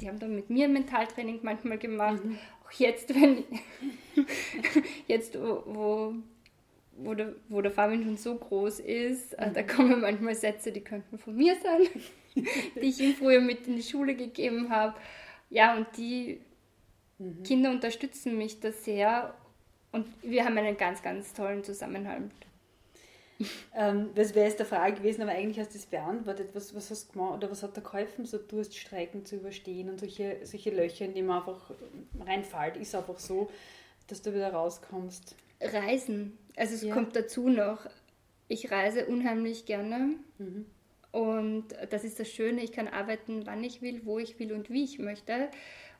[0.00, 2.24] die haben dann mit mir Mentaltraining manchmal gemacht.
[2.24, 2.36] Mhm
[2.72, 3.44] jetzt, wenn
[5.06, 6.14] jetzt, wo,
[6.96, 9.54] wo, der, wo der Fabian schon so groß ist, äh, mhm.
[9.54, 11.88] da kommen manchmal Sätze, die könnten von mir sein,
[12.74, 14.94] die ich ihm früher mit in die Schule gegeben habe.
[15.50, 16.40] Ja, und die
[17.18, 17.42] mhm.
[17.42, 19.34] Kinder unterstützen mich da sehr
[19.92, 22.30] und wir haben einen ganz, ganz tollen Zusammenhalt
[23.74, 26.50] ähm, das wäre jetzt der Frage gewesen, aber eigentlich hast du es beantwortet.
[26.54, 30.00] Was, was hast du gemacht oder was hat da geholfen, so Durststreiken zu überstehen und
[30.00, 31.70] solche, solche Löcher, in die man einfach
[32.26, 33.48] reinfällt, ist einfach so,
[34.08, 35.36] dass du wieder rauskommst?
[35.60, 36.38] Reisen.
[36.56, 36.94] Also es ja.
[36.94, 37.86] kommt dazu noch,
[38.48, 40.16] ich reise unheimlich gerne.
[40.38, 40.66] Mhm.
[41.10, 44.70] Und das ist das Schöne, ich kann arbeiten, wann ich will, wo ich will und
[44.70, 45.48] wie ich möchte.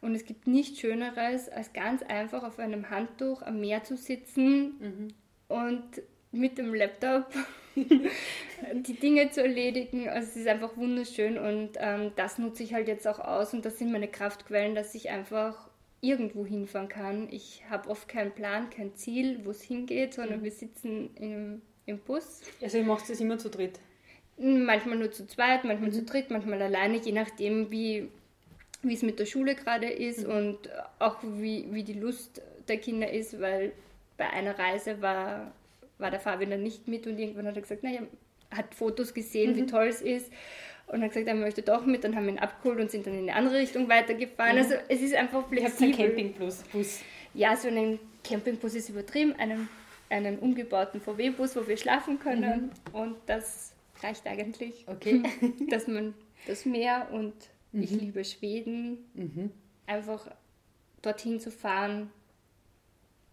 [0.01, 4.75] Und es gibt nichts Schöneres, als ganz einfach auf einem Handtuch am Meer zu sitzen
[4.79, 5.09] mhm.
[5.49, 6.03] und
[6.33, 7.27] mit dem Laptop
[7.77, 10.09] die Dinge zu erledigen.
[10.09, 13.65] Also es ist einfach wunderschön und ähm, das nutze ich halt jetzt auch aus und
[13.65, 15.69] das sind meine Kraftquellen, dass ich einfach
[16.01, 17.29] irgendwo hinfahren kann.
[17.31, 20.45] Ich habe oft keinen Plan, kein Ziel, wo es hingeht, sondern mhm.
[20.45, 22.43] wir sitzen im, im Bus.
[22.63, 23.81] Also ihr macht es immer zu dritt?
[24.37, 25.95] Manchmal nur zu zweit, manchmal mhm.
[25.95, 28.09] zu dritt, manchmal alleine, je nachdem, wie,
[28.83, 30.33] wie es mit der Schule gerade ist mhm.
[30.33, 30.59] und
[31.01, 33.73] auch wie, wie die Lust der Kinder ist, weil
[34.17, 35.53] bei einer Reise war
[35.99, 38.01] war der Fabian dann nicht mit und irgendwann hat er gesagt, naja,
[38.51, 39.57] hat Fotos gesehen, mhm.
[39.57, 40.33] wie toll es ist
[40.89, 42.05] und hat gesagt, er möchte doch mit.
[42.05, 44.57] Dann haben wir ihn abgeholt und sind dann in eine andere Richtung weitergefahren.
[44.57, 44.63] Mhm.
[44.63, 45.89] Also es ist einfach flexibel.
[45.89, 46.65] Einen Campingbus.
[47.35, 49.69] Ja, so ein Campingbus ist übertrieben, einen,
[50.09, 52.95] einen umgebauten VW-Bus, wo wir schlafen können mhm.
[52.95, 53.73] und das
[54.03, 54.85] reicht eigentlich.
[54.87, 55.23] Okay.
[55.69, 56.15] Dass man
[56.47, 57.35] das Meer und
[57.73, 57.99] ich mhm.
[57.99, 59.51] liebe Schweden, mhm.
[59.87, 60.31] einfach
[61.03, 62.11] dorthin zu fahren,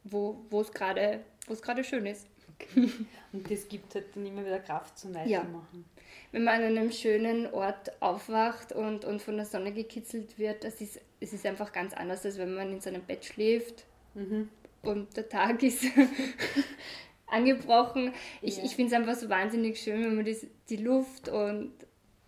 [0.03, 2.27] wo es gerade schön ist.
[2.55, 2.89] Okay.
[3.33, 5.85] Und das gibt halt dann immer wieder Kraft zum Weitermachen.
[5.85, 6.03] Ja.
[6.31, 10.81] Wenn man an einem schönen Ort aufwacht und, und von der Sonne gekitzelt wird, das
[10.81, 13.85] ist, es ist einfach ganz anders, als wenn man in seinem Bett schläft
[14.15, 14.49] mhm.
[14.81, 15.85] und der Tag ist
[17.27, 18.13] angebrochen.
[18.41, 18.63] Ich, ja.
[18.63, 21.71] ich finde es einfach so wahnsinnig schön, wenn man das, die Luft und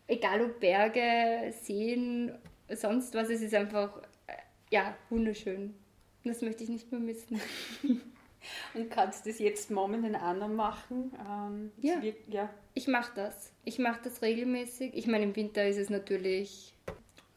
[0.08, 2.32] egal ob Berge, Seen,
[2.70, 4.34] sonst was, es ist einfach äh,
[4.72, 5.74] ja, wunderschön.
[6.24, 7.40] Das möchte ich nicht mehr missen.
[8.74, 11.12] Und kannst du das jetzt momentan auch noch machen?
[11.28, 12.02] Ähm, ja.
[12.02, 12.50] Wirkt, ja.
[12.74, 13.52] Ich mache das.
[13.66, 14.94] Ich mache das regelmäßig.
[14.94, 16.74] Ich meine, im Winter ist es natürlich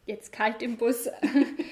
[0.06, 1.08] jetzt kalt im Bus.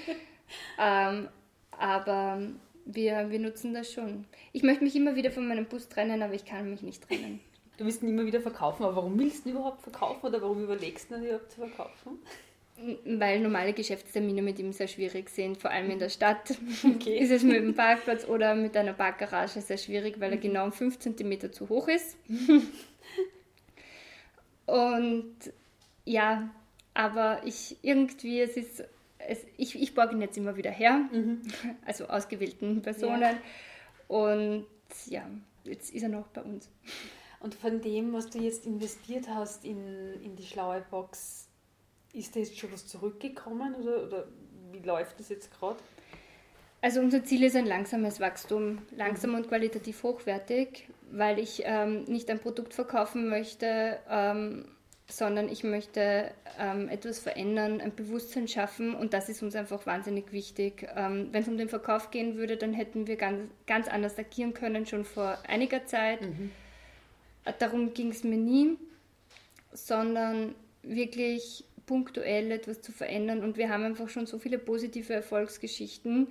[0.78, 1.28] ähm,
[1.70, 2.43] aber
[2.84, 4.24] wir, wir nutzen das schon.
[4.53, 7.41] Ich möchte mich immer wieder von meinem Bus trennen, aber ich kann mich nicht trennen.
[7.76, 10.64] Du willst ihn immer wieder verkaufen, aber warum willst du ihn überhaupt verkaufen oder warum
[10.64, 12.18] überlegst du ihn überhaupt zu verkaufen?
[13.04, 16.56] Weil normale Geschäftstermine mit ihm sehr schwierig sind, vor allem in der Stadt.
[16.84, 17.18] Okay.
[17.18, 20.42] ist es mit dem Parkplatz oder mit einer Parkgarage sehr schwierig, weil er mhm.
[20.42, 22.16] genau um 5 cm zu hoch ist.
[24.66, 25.34] Und
[26.04, 26.50] ja,
[26.94, 28.84] aber ich irgendwie, es ist,
[29.18, 31.42] es, ich, ich borge ihn jetzt immer wieder her, mhm.
[31.86, 33.22] also ausgewählten Personen.
[33.22, 33.38] Ja.
[34.08, 34.66] Und
[35.06, 35.28] ja,
[35.64, 36.68] jetzt ist er noch bei uns.
[37.40, 41.47] Und von dem, was du jetzt investiert hast in, in die schlaue Box,
[42.18, 44.24] ist da jetzt schon was zurückgekommen oder, oder
[44.72, 45.78] wie läuft das jetzt gerade?
[46.80, 49.36] Also unser Ziel ist ein langsames Wachstum, langsam mhm.
[49.38, 54.66] und qualitativ hochwertig, weil ich ähm, nicht ein Produkt verkaufen möchte, ähm,
[55.10, 60.32] sondern ich möchte ähm, etwas verändern, ein Bewusstsein schaffen und das ist uns einfach wahnsinnig
[60.32, 60.86] wichtig.
[60.94, 64.54] Ähm, Wenn es um den Verkauf gehen würde, dann hätten wir ganz, ganz anders agieren
[64.54, 66.20] können, schon vor einiger Zeit.
[66.20, 66.50] Mhm.
[67.58, 68.76] Darum ging es mir nie,
[69.72, 73.43] sondern wirklich punktuell etwas zu verändern.
[73.43, 76.28] Und wir haben einfach schon so viele positive Erfolgsgeschichten.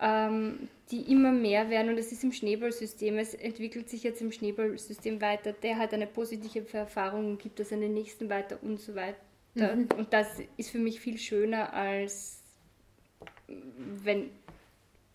[0.00, 4.30] ähm, die immer mehr werden und es ist im Schneeballsystem, es entwickelt sich jetzt im
[4.30, 8.78] Schneeballsystem weiter, der hat eine positive Erfahrung und gibt das an den nächsten weiter und
[8.78, 9.16] so weiter.
[9.54, 9.88] Mhm.
[9.96, 12.42] Und das ist für mich viel schöner, als
[14.04, 14.30] wenn,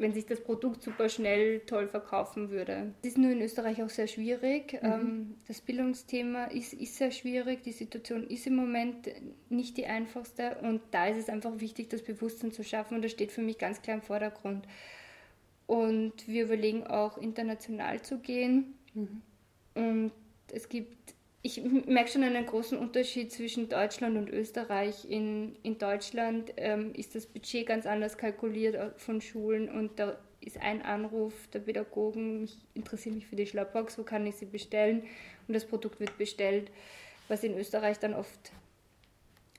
[0.01, 2.93] wenn sich das Produkt super schnell toll verkaufen würde.
[3.01, 4.73] Es ist nur in Österreich auch sehr schwierig.
[4.81, 4.91] Mhm.
[4.91, 7.63] Ähm, das Bildungsthema ist, ist sehr schwierig.
[7.63, 9.09] Die Situation ist im Moment
[9.49, 10.57] nicht die einfachste.
[10.61, 12.95] Und da ist es einfach wichtig, das Bewusstsein zu schaffen.
[12.95, 14.67] Und das steht für mich ganz klar im Vordergrund.
[15.67, 18.73] Und wir überlegen auch international zu gehen.
[18.93, 19.21] Mhm.
[19.75, 20.11] Und
[20.51, 21.10] es gibt
[21.43, 25.09] ich merke schon einen großen Unterschied zwischen Deutschland und Österreich.
[25.09, 30.17] In, in Deutschland ähm, ist das Budget ganz anders kalkuliert äh, von Schulen und da
[30.39, 34.45] ist ein Anruf der Pädagogen, ich interessiere mich für die Schlaubox, wo kann ich sie
[34.45, 35.03] bestellen?
[35.47, 36.71] Und das Produkt wird bestellt,
[37.27, 38.51] was in Österreich dann oft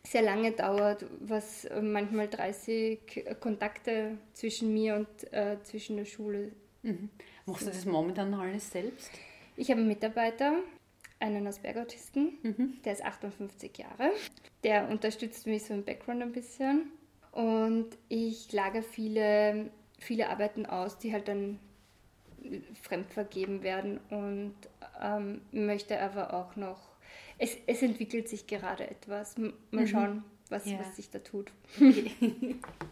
[0.04, 6.52] sehr lange dauert, was äh, manchmal 30 Kontakte zwischen mir und äh, zwischen der Schule.
[6.82, 7.10] Mhm.
[7.46, 9.10] Machst du das momentan noch alles selbst?
[9.56, 10.54] Ich habe einen Mitarbeiter,
[11.22, 12.82] einen Asperger-Autisten, mhm.
[12.84, 14.10] der ist 58 Jahre.
[14.64, 16.92] Der unterstützt mich so im Background ein bisschen.
[17.30, 21.58] Und ich lage viele, viele Arbeiten aus, die halt dann
[22.82, 24.54] fremdvergeben werden und
[25.00, 26.90] ähm, möchte aber auch noch,
[27.38, 29.38] es, es entwickelt sich gerade etwas.
[29.38, 29.86] Mal mhm.
[29.86, 30.78] schauen, was, ja.
[30.78, 31.52] was sich da tut.
[31.76, 32.10] Okay.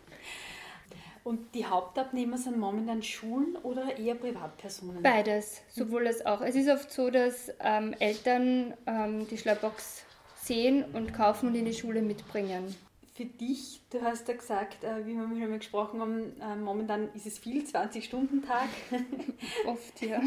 [1.22, 5.02] Und die Hauptabnehmer sind momentan Schulen oder eher Privatpersonen?
[5.02, 6.40] Beides, sowohl als auch.
[6.40, 10.04] Es ist oft so, dass ähm, Eltern ähm, die Schlaubox
[10.40, 12.74] sehen und kaufen und in die Schule mitbringen.
[13.14, 17.12] Für dich, du hast ja gesagt, äh, wie wir schon mal gesprochen haben, äh, momentan
[17.14, 18.68] ist es viel, 20-Stunden-Tag.
[19.66, 20.22] oft, ja.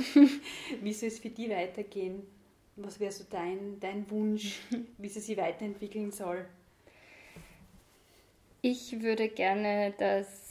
[0.81, 2.21] Wie soll es für dich weitergehen?
[2.75, 4.59] Was wäre so dein, dein Wunsch,
[4.99, 6.45] wie sie sich weiterentwickeln soll?
[8.61, 10.42] Ich würde gerne, dass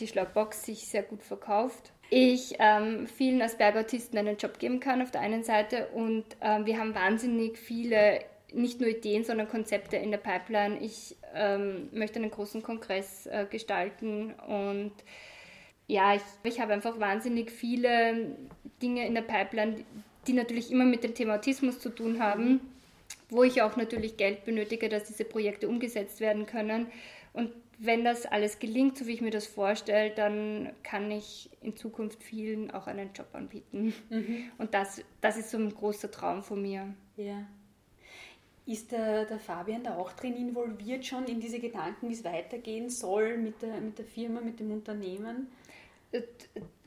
[0.00, 1.92] die Schlaubox sich sehr gut verkauft.
[2.10, 6.78] Ich ähm, vielen Asperger-Autisten einen Job geben kann auf der einen Seite und ähm, wir
[6.78, 8.20] haben wahnsinnig viele,
[8.52, 10.80] nicht nur Ideen, sondern Konzepte in der Pipeline.
[10.80, 14.92] Ich ähm, möchte einen großen Kongress äh, gestalten und
[15.86, 18.36] ja, ich, ich habe einfach wahnsinnig viele
[18.82, 19.84] Dinge in der Pipeline,
[20.26, 22.60] die natürlich immer mit dem Thema Autismus zu tun haben,
[23.28, 26.86] wo ich auch natürlich Geld benötige, dass diese Projekte umgesetzt werden können.
[27.32, 27.52] Und
[27.82, 32.22] wenn das alles gelingt, so wie ich mir das vorstelle, dann kann ich in Zukunft
[32.22, 33.94] vielen auch einen Job anbieten.
[34.10, 34.50] Mhm.
[34.58, 36.92] Und das, das ist so ein großer Traum von mir.
[37.16, 37.46] Ja.
[38.66, 42.90] Ist der, der Fabian da auch drin involviert schon in diese Gedanken, wie es weitergehen
[42.90, 45.48] soll mit der, mit der Firma, mit dem Unternehmen?
[46.12, 46.20] Äh,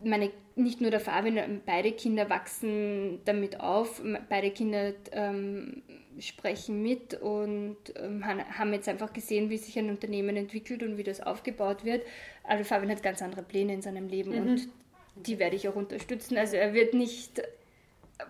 [0.03, 3.99] meine, nicht nur der Fabian, beide Kinder wachsen damit auf.
[4.29, 5.81] Beide Kinder ähm,
[6.19, 11.03] sprechen mit und ähm, haben jetzt einfach gesehen, wie sich ein Unternehmen entwickelt und wie
[11.03, 12.03] das aufgebaut wird.
[12.43, 14.37] Aber Fabian hat ganz andere Pläne in seinem Leben mhm.
[14.37, 14.69] und
[15.15, 16.37] die werde ich auch unterstützen.
[16.37, 17.41] Also er wird nicht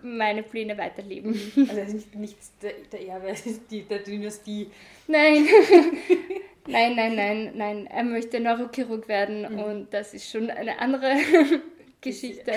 [0.02, 1.32] meine Pläne weiterleben.
[1.54, 1.68] Mhm.
[1.68, 3.34] Also er ist nicht, der, der Erbe
[3.70, 4.70] die, der Dynastie.
[5.06, 5.46] Nein.
[6.66, 7.86] nein, nein, nein, nein.
[7.86, 9.58] Er möchte Neurochirurg werden mhm.
[9.58, 11.16] und das ist schon eine andere
[12.00, 12.52] Geschichte.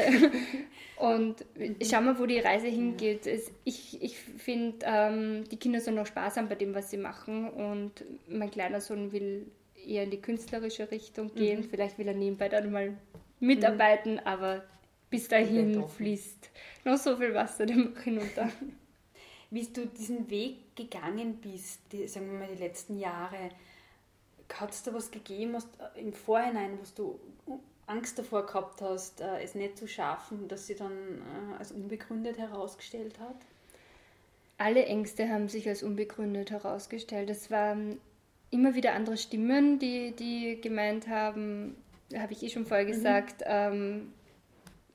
[0.99, 1.45] Und
[1.83, 3.27] schau mal, wo die Reise hingeht.
[3.65, 7.49] Ich, ich finde, ähm, die Kinder sollen noch Spaß haben bei dem, was sie machen.
[7.49, 9.45] Und mein kleiner Sohn will
[9.75, 11.61] eher in die künstlerische Richtung gehen.
[11.61, 11.69] Mhm.
[11.69, 12.97] Vielleicht will er nebenbei dann mal
[13.39, 14.21] mitarbeiten, mhm.
[14.25, 14.63] aber
[15.09, 16.49] bis dahin fließt
[16.83, 18.49] noch so viel Wasser dem hinunter.
[19.49, 23.49] Wie du diesen Weg gegangen bist, die, sagen wir mal die letzten Jahre,
[24.53, 27.19] hat es da was gegeben hast, äh, im Vorhinein, was du
[27.87, 32.37] Angst davor gehabt hast, äh, es nicht zu schaffen, dass sie dann äh, als unbegründet
[32.37, 33.37] herausgestellt hat?
[34.57, 37.29] Alle Ängste haben sich als unbegründet herausgestellt.
[37.29, 37.99] Es waren
[38.51, 41.75] immer wieder andere Stimmen, die, die gemeint haben,
[42.15, 42.91] habe ich eh schon vorher mhm.
[42.91, 43.47] gesagt, mhm.
[43.47, 44.13] ähm,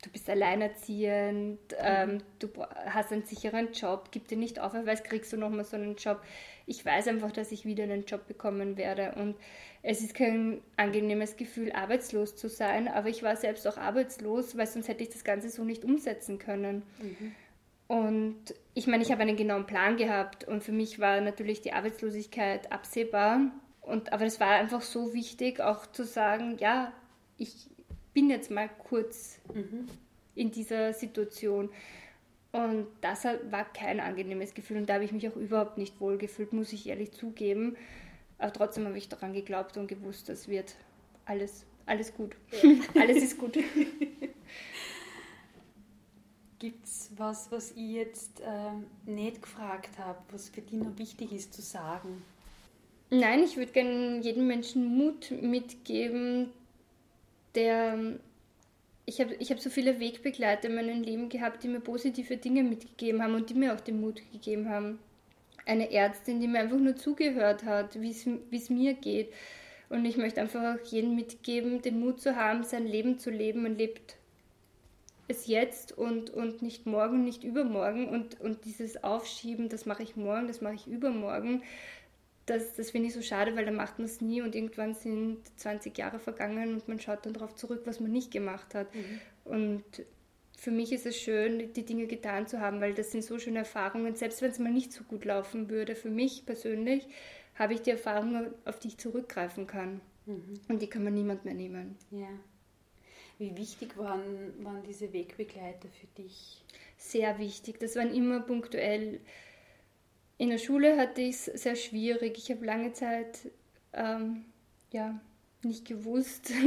[0.03, 1.77] du bist alleinerziehend, mhm.
[1.81, 2.49] ähm, du
[2.87, 6.21] hast einen sicheren Job, gib dir nicht auf, weil kriegst du nochmal so einen Job.
[6.67, 9.37] Ich weiß einfach, dass ich wieder einen Job bekommen werde und
[9.83, 14.67] es ist kein angenehmes Gefühl, arbeitslos zu sein, aber ich war selbst auch arbeitslos, weil
[14.67, 16.83] sonst hätte ich das Ganze so nicht umsetzen können.
[17.01, 17.35] Mhm.
[17.89, 21.73] Und ich meine, ich habe einen genauen Plan gehabt und für mich war natürlich die
[21.73, 23.51] Arbeitslosigkeit absehbar.
[23.83, 26.93] Und, aber es war einfach so wichtig, auch zu sagen, ja,
[27.37, 27.69] ich
[28.15, 29.89] bin jetzt mal kurz mhm.
[30.35, 31.71] in dieser Situation.
[32.53, 36.19] Und das war kein angenehmes Gefühl und da habe ich mich auch überhaupt nicht wohl
[36.19, 37.77] gefühlt, muss ich ehrlich zugeben.
[38.39, 40.75] Aber trotzdem habe ich daran geglaubt und gewusst, das wird
[41.25, 42.37] alles, alles gut.
[42.63, 42.75] Ja.
[43.01, 43.57] alles ist gut.
[46.59, 51.33] Gibt es was, was ich jetzt ähm, nicht gefragt habe, was für dich noch wichtig
[51.33, 52.23] ist zu sagen?
[53.11, 56.51] Nein, ich würde gerne jedem Menschen Mut mitgeben,
[57.55, 58.19] der
[59.05, 62.63] ich habe ich hab so viele Wegbegleiter in meinem Leben gehabt, die mir positive Dinge
[62.63, 64.99] mitgegeben haben und die mir auch den Mut gegeben haben.
[65.67, 69.33] Eine Ärztin, die mir einfach nur zugehört hat, wie es mir geht.
[69.89, 73.63] Und ich möchte einfach auch jedem mitgeben, den Mut zu haben, sein Leben zu leben.
[73.63, 74.17] Man lebt
[75.29, 78.09] es jetzt und, und nicht morgen, nicht übermorgen.
[78.09, 81.63] Und, und dieses Aufschieben, das mache ich morgen, das mache ich übermorgen,
[82.47, 85.39] das, das finde ich so schade, weil da macht man es nie und irgendwann sind
[85.59, 88.93] 20 Jahre vergangen und man schaut dann darauf zurück, was man nicht gemacht hat.
[88.95, 89.21] Mhm.
[89.45, 89.85] Und
[90.59, 93.61] für mich ist es schön, die Dinge getan zu haben, weil das sind so schöne
[93.61, 94.15] Erfahrungen.
[94.17, 97.07] Selbst wenn es mal nicht so gut laufen würde, für mich persönlich,
[97.55, 100.01] habe ich die Erfahrungen, auf die ich zurückgreifen kann.
[100.27, 100.55] Mhm.
[100.69, 101.97] Und die kann man niemand mehr nehmen.
[102.11, 102.29] Ja.
[103.39, 106.63] Wie wichtig waren, waren diese Wegbegleiter für dich?
[106.97, 107.81] Sehr wichtig.
[107.81, 109.21] Das waren immer punktuell
[110.39, 112.39] in der Schule hatte ich es sehr schwierig.
[112.39, 113.51] Ich habe lange Zeit
[113.93, 114.45] ähm,
[114.91, 115.21] ja,
[115.63, 116.53] nicht gewusst.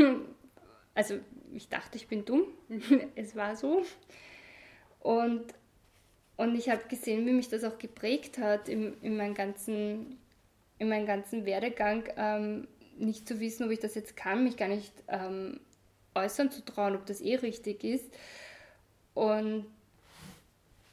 [0.97, 1.15] Also
[1.53, 2.45] ich dachte, ich bin dumm.
[3.15, 3.83] es war so.
[5.01, 5.43] Und,
[6.37, 10.17] und ich habe gesehen, wie mich das auch geprägt hat in, in, meinem, ganzen,
[10.79, 12.05] in meinem ganzen Werdegang.
[12.15, 15.59] Ähm, nicht zu wissen, ob ich das jetzt kann, mich gar nicht ähm,
[16.13, 18.09] äußern zu trauen, ob das eh richtig ist.
[19.13, 19.65] Und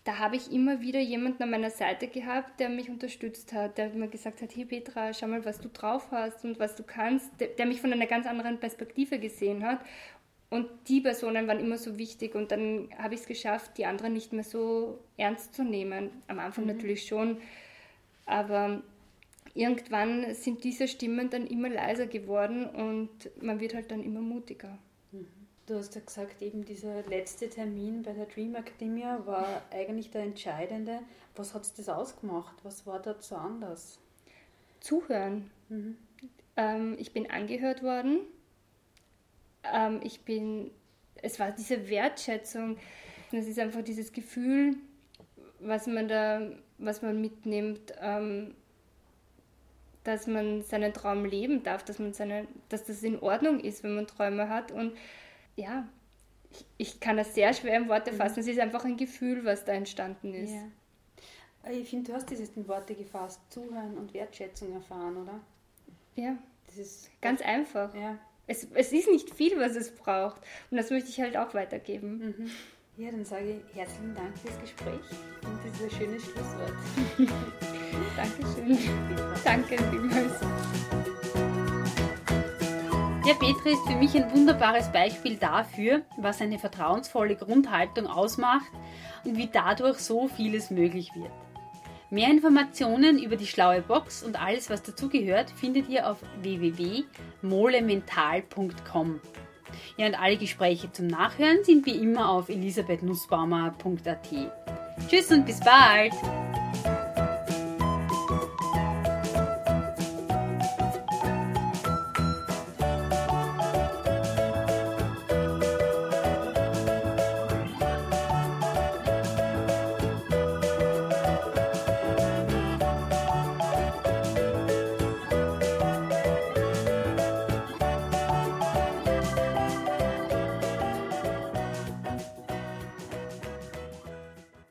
[0.05, 3.91] da habe ich immer wieder jemanden an meiner Seite gehabt, der mich unterstützt hat, der
[3.91, 7.31] mir gesagt hat, hey Petra, schau mal, was du drauf hast und was du kannst,
[7.41, 9.81] der, der mich von einer ganz anderen Perspektive gesehen hat.
[10.51, 14.13] Und die Personen waren immer so wichtig und dann habe ich es geschafft, die anderen
[14.13, 16.11] nicht mehr so ernst zu nehmen.
[16.27, 16.73] Am Anfang mhm.
[16.73, 17.39] natürlich schon,
[18.27, 18.83] aber
[19.55, 24.79] irgendwann sind diese Stimmen dann immer leiser geworden und man wird halt dann immer mutiger.
[25.67, 30.23] Du hast ja gesagt, eben dieser letzte Termin bei der Dream Academy war eigentlich der
[30.23, 31.01] entscheidende.
[31.37, 32.57] Was hat es das ausgemacht?
[32.65, 34.01] Was war da so anders?
[34.81, 35.51] Zuhören.
[35.69, 35.97] Mhm.
[36.57, 38.21] Ähm, ich bin angehört worden.
[39.73, 40.73] Ähm, ich bin,
[41.23, 42.77] es war diese Wertschätzung.
[43.31, 44.77] Es ist einfach dieses Gefühl,
[45.61, 46.43] was man da,
[46.79, 48.55] was man mitnimmt, ähm,
[50.03, 53.95] dass man seinen Traum leben darf, dass man seine, dass das in Ordnung ist, wenn
[53.95, 54.93] man Träume hat und
[55.57, 55.89] ja,
[56.51, 58.17] ich, ich, kann das sehr schwer in Worte mhm.
[58.17, 58.41] fassen.
[58.41, 60.53] Es ist einfach ein Gefühl, was da entstanden ist.
[60.53, 61.71] Ja.
[61.71, 65.41] Ich finde, du hast dieses in Worte gefasst, zuhören und Wertschätzung erfahren, oder?
[66.17, 66.37] Ja.
[66.67, 67.95] Das ist ganz oft, einfach.
[67.95, 68.19] Ja.
[68.47, 70.43] Es, es ist nicht viel, was es braucht.
[70.71, 72.19] Und das möchte ich halt auch weitergeben.
[72.19, 72.51] Mhm.
[72.99, 75.01] Ja, dann sage ich herzlichen Dank fürs Gespräch
[75.45, 76.75] und dieses schöne Schlusswort.
[78.17, 78.79] Dankeschön.
[79.45, 80.41] Danke vielmals.
[83.25, 88.73] Der Petri ist für mich ein wunderbares Beispiel dafür, was eine vertrauensvolle Grundhaltung ausmacht
[89.25, 91.31] und wie dadurch so vieles möglich wird.
[92.11, 99.21] Mehr Informationen über die schlaue Box und alles, was dazugehört, findet ihr auf www.molemental.com.
[99.97, 104.29] Ja, und alle Gespräche zum Nachhören sind wie immer auf elisabethnussbaumer.at.
[105.09, 106.13] Tschüss und bis bald!